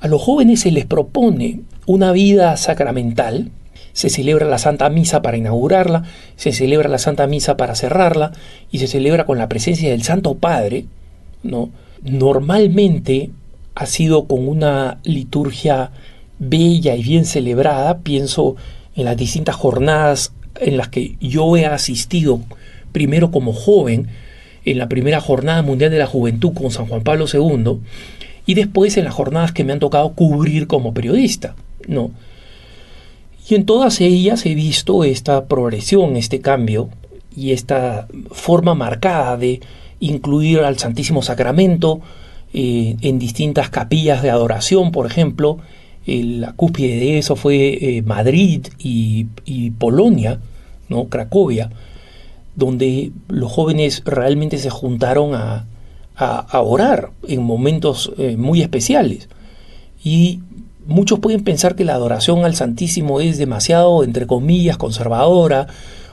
[0.00, 3.50] A los jóvenes se les propone una vida sacramental
[3.92, 6.04] se celebra la Santa Misa para inaugurarla,
[6.36, 8.32] se celebra la Santa Misa para cerrarla
[8.70, 10.86] y se celebra con la presencia del Santo Padre,
[11.42, 11.70] ¿no?
[12.02, 13.30] Normalmente
[13.74, 15.90] ha sido con una liturgia
[16.38, 18.56] bella y bien celebrada, pienso
[18.96, 22.40] en las distintas jornadas en las que yo he asistido,
[22.92, 24.08] primero como joven,
[24.64, 27.78] en la primera jornada mundial de la juventud con San Juan Pablo II,
[28.46, 31.54] y después en las jornadas que me han tocado cubrir como periodista,
[31.86, 32.10] ¿no?
[33.48, 36.88] Y en todas ellas he visto esta progresión, este cambio
[37.34, 39.60] y esta forma marcada de
[40.00, 42.00] incluir al Santísimo Sacramento
[42.52, 45.58] eh, en distintas capillas de adoración, por ejemplo.
[46.06, 49.26] la cúspide de eso fue eh, Madrid y,
[49.78, 50.40] Polonia,
[50.88, 51.04] ¿no?
[51.04, 51.70] Cracovia,
[52.56, 55.66] donde los jóvenes realmente se juntaron a,
[56.52, 59.28] orar en momentos eh, muy especiales.
[60.04, 60.40] Y
[60.86, 65.68] Muchos pueden pensar que la adoración al Santísimo es demasiado, entre comillas, conservadora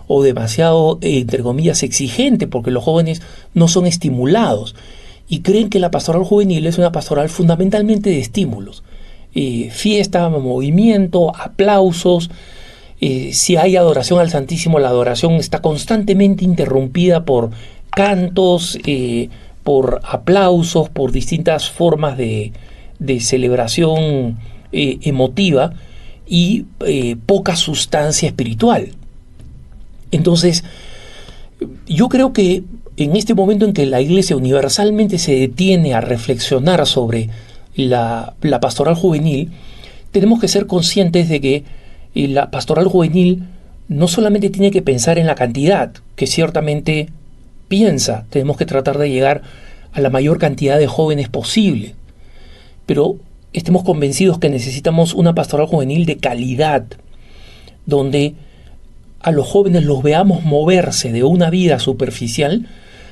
[0.07, 3.21] o demasiado, entre comillas, exigente, porque los jóvenes
[3.53, 4.75] no son estimulados
[5.27, 8.83] y creen que la pastoral juvenil es una pastoral fundamentalmente de estímulos.
[9.35, 12.29] Eh, fiesta, movimiento, aplausos.
[13.01, 17.51] Eh, si hay adoración al Santísimo, la adoración está constantemente interrumpida por
[17.91, 19.29] cantos, eh,
[19.63, 22.53] por aplausos, por distintas formas de,
[22.99, 24.37] de celebración
[24.71, 25.73] eh, emotiva
[26.27, 28.89] y eh, poca sustancia espiritual.
[30.11, 30.63] Entonces,
[31.87, 32.63] yo creo que
[32.97, 37.29] en este momento en que la Iglesia universalmente se detiene a reflexionar sobre
[37.75, 39.51] la, pastoral juvenil,
[40.11, 41.63] tenemos que ser conscientes de que
[42.15, 43.43] eh, la pastoral juvenil
[43.87, 47.09] no solamente tiene que pensar en la cantidad, que ciertamente
[47.67, 49.43] piensa, tenemos que tratar de llegar
[49.93, 51.95] a la mayor cantidad de jóvenes posible,
[52.85, 53.17] pero
[53.53, 56.85] estemos convencidos que necesitamos una pastoral juvenil de calidad,
[57.85, 58.33] donde
[59.19, 62.67] a los jóvenes los veamos moverse de una vida superficial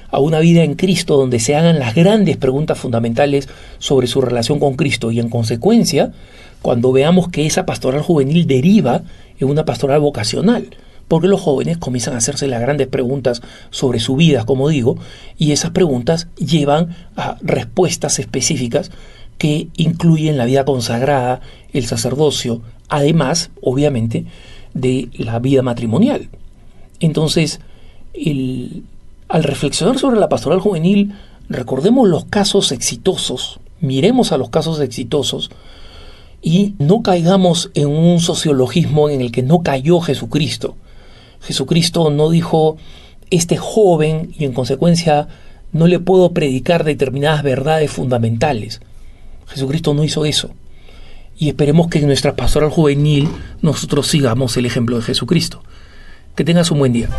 [0.09, 3.49] a una vida en Cristo donde se hagan las grandes preguntas fundamentales
[3.79, 5.11] sobre su relación con Cristo.
[5.11, 6.13] Y en consecuencia,
[6.61, 9.03] cuando veamos que esa pastoral juvenil deriva
[9.39, 10.69] en una pastoral vocacional,
[11.07, 14.97] porque los jóvenes comienzan a hacerse las grandes preguntas sobre su vida, como digo,
[15.37, 18.91] y esas preguntas llevan a respuestas específicas
[19.37, 21.41] que incluyen la vida consagrada,
[21.73, 24.25] el sacerdocio, además, obviamente,
[24.75, 26.29] de la vida matrimonial.
[26.99, 27.59] Entonces,
[29.27, 31.15] al reflexionar sobre la pastoral juvenil,
[31.49, 35.49] recordemos los casos exitosos, miremos a los casos exitosos
[36.41, 40.75] y no caigamos en un sociologismo en el que no cayó Jesucristo.
[41.41, 42.77] Jesucristo no dijo,
[43.31, 45.27] este joven y en consecuencia
[45.71, 48.81] no le puedo predicar determinadas verdades fundamentales.
[49.47, 50.51] Jesucristo no hizo eso.
[51.37, 53.29] Y esperemos que en nuestra pastoral juvenil
[53.61, 55.61] nosotros sigamos el ejemplo de Jesucristo.
[56.35, 57.09] Que tengas un buen día.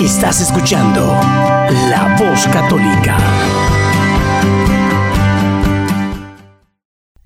[0.00, 1.00] Estás escuchando
[1.90, 3.18] La Voz Católica.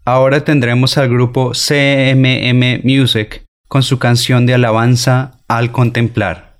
[0.04, 6.58] Ahora tendremos al grupo CMM Music con su canción de alabanza Al Contemplar.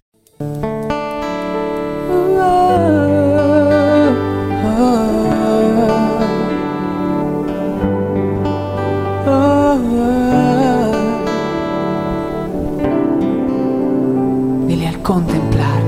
[14.86, 15.82] Al contemplar,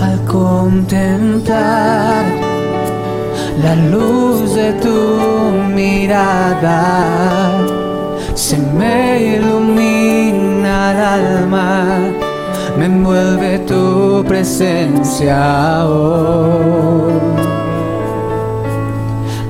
[0.00, 2.24] al contemplar
[3.62, 4.31] la luz
[4.62, 4.98] de tu
[5.74, 6.82] mirada
[8.34, 11.72] se me ilumina el alma,
[12.78, 15.40] me envuelve tu presencia.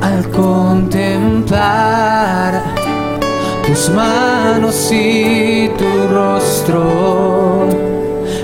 [0.09, 2.51] Al contemplar
[3.67, 6.83] tus manos y tu rostro,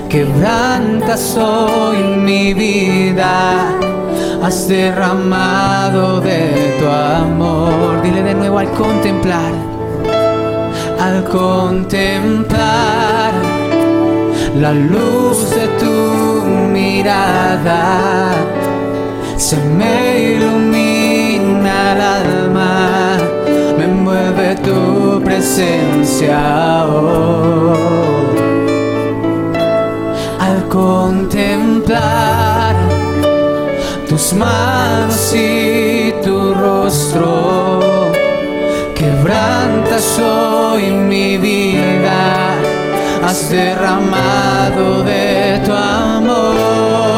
[0.09, 3.88] quebrantas hoy mi vida
[4.43, 8.01] has derramado de tu amor.
[8.01, 9.51] Dile de nuevo al contemplar,
[10.99, 13.33] al contemplar
[14.55, 18.31] la luz de tu mirada,
[19.37, 23.17] se me ilumina el alma,
[23.77, 26.81] me mueve tu presencia.
[30.39, 32.48] Al contemplar
[34.19, 37.79] tus manos y tu rostro.
[38.93, 42.53] Quebrantas hoy mi vida,
[43.23, 47.08] has derramado de tu amor.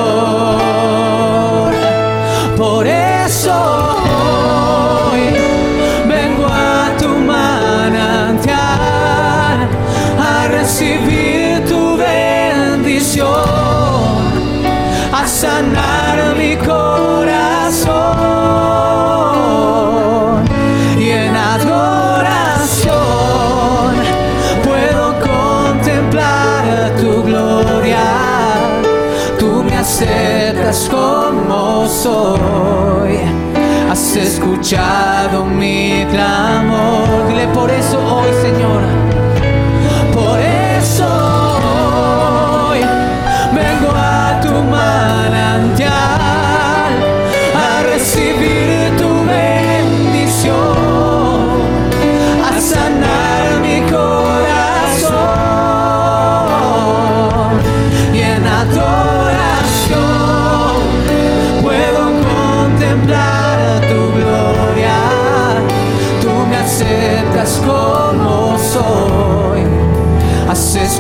[34.02, 37.28] has escuchado mi clamor.
[37.28, 38.91] Dile por eso hoy, Señor.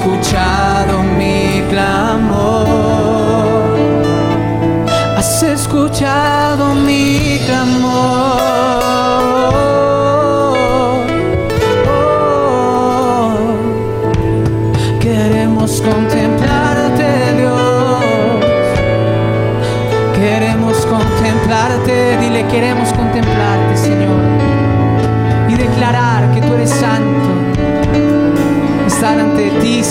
[0.01, 0.40] escuchar.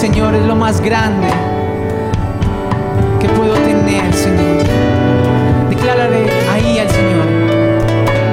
[0.00, 1.28] Señor, es lo más grande
[3.20, 4.64] que puedo tener, Señor.
[5.68, 7.26] Declárale ahí al Señor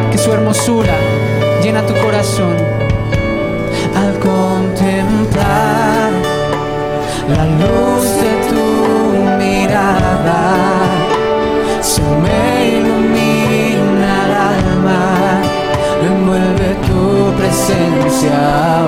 [0.10, 0.96] que su hermosura
[1.62, 2.56] llena tu corazón.
[3.98, 6.10] Al contemplar
[7.36, 8.64] la luz de tu
[9.38, 10.56] mirada,
[11.82, 15.42] se me ilumina el alma,
[16.02, 18.86] me envuelve tu presencia.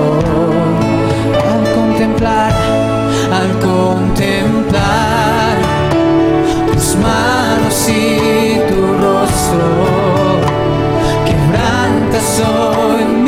[1.52, 2.59] Al contemplar
[7.90, 10.40] así tu rostro,
[11.26, 13.19] quebranta soy.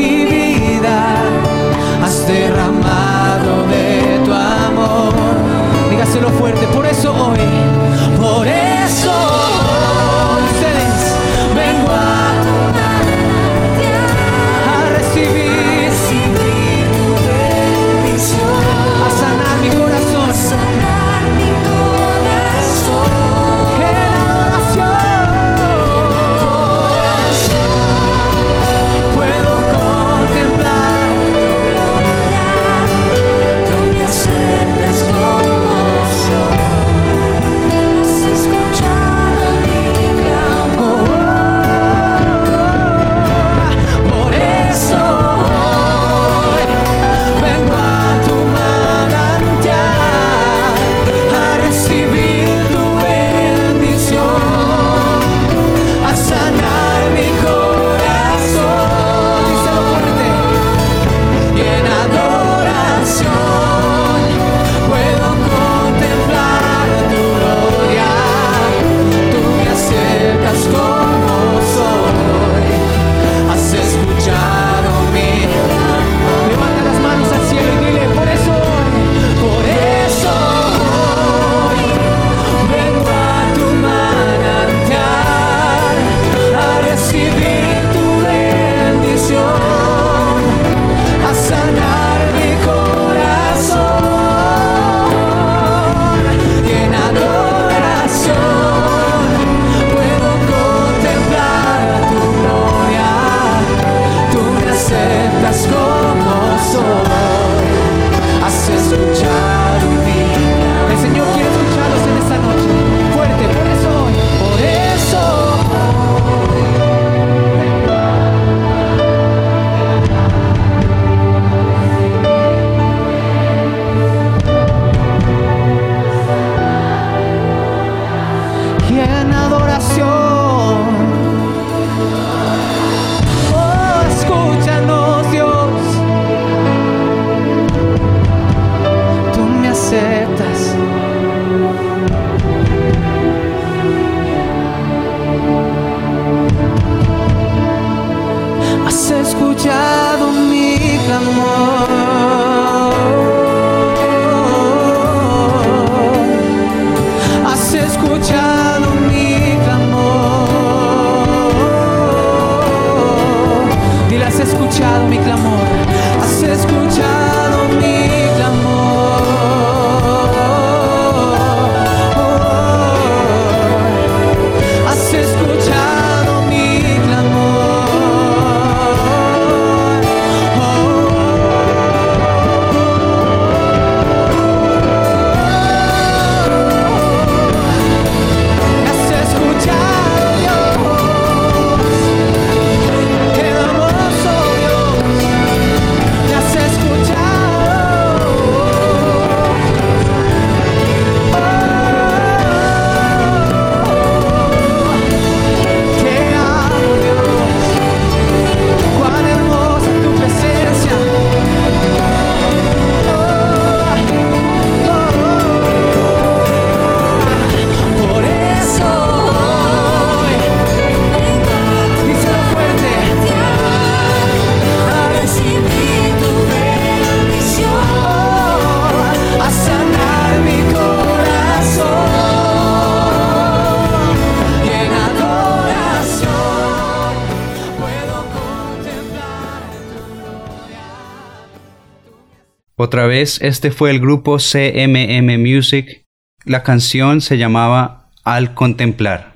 [242.92, 246.04] Otra vez, este fue el grupo CMM Music.
[246.44, 249.32] La canción se llamaba Al Contemplar.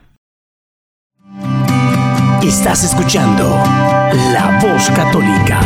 [2.43, 3.45] Estás escuchando
[4.31, 5.59] La Voz Católica.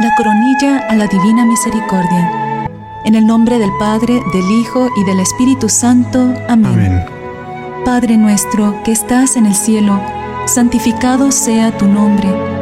[0.00, 2.66] La coronilla a la Divina Misericordia.
[3.04, 6.34] En el nombre del Padre, del Hijo y del Espíritu Santo.
[6.48, 6.66] Amén.
[6.66, 7.04] Amén.
[7.84, 10.02] Padre nuestro que estás en el cielo,
[10.46, 12.61] santificado sea tu nombre.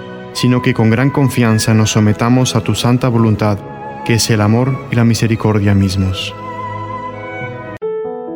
[0.33, 3.57] sino que con gran confianza nos sometamos a tu santa voluntad,
[4.05, 6.33] que es el amor y la misericordia mismos.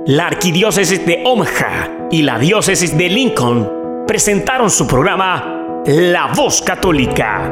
[0.07, 7.51] La Arquidiócesis de Omaha y la Diócesis de Lincoln presentaron su programa La Voz Católica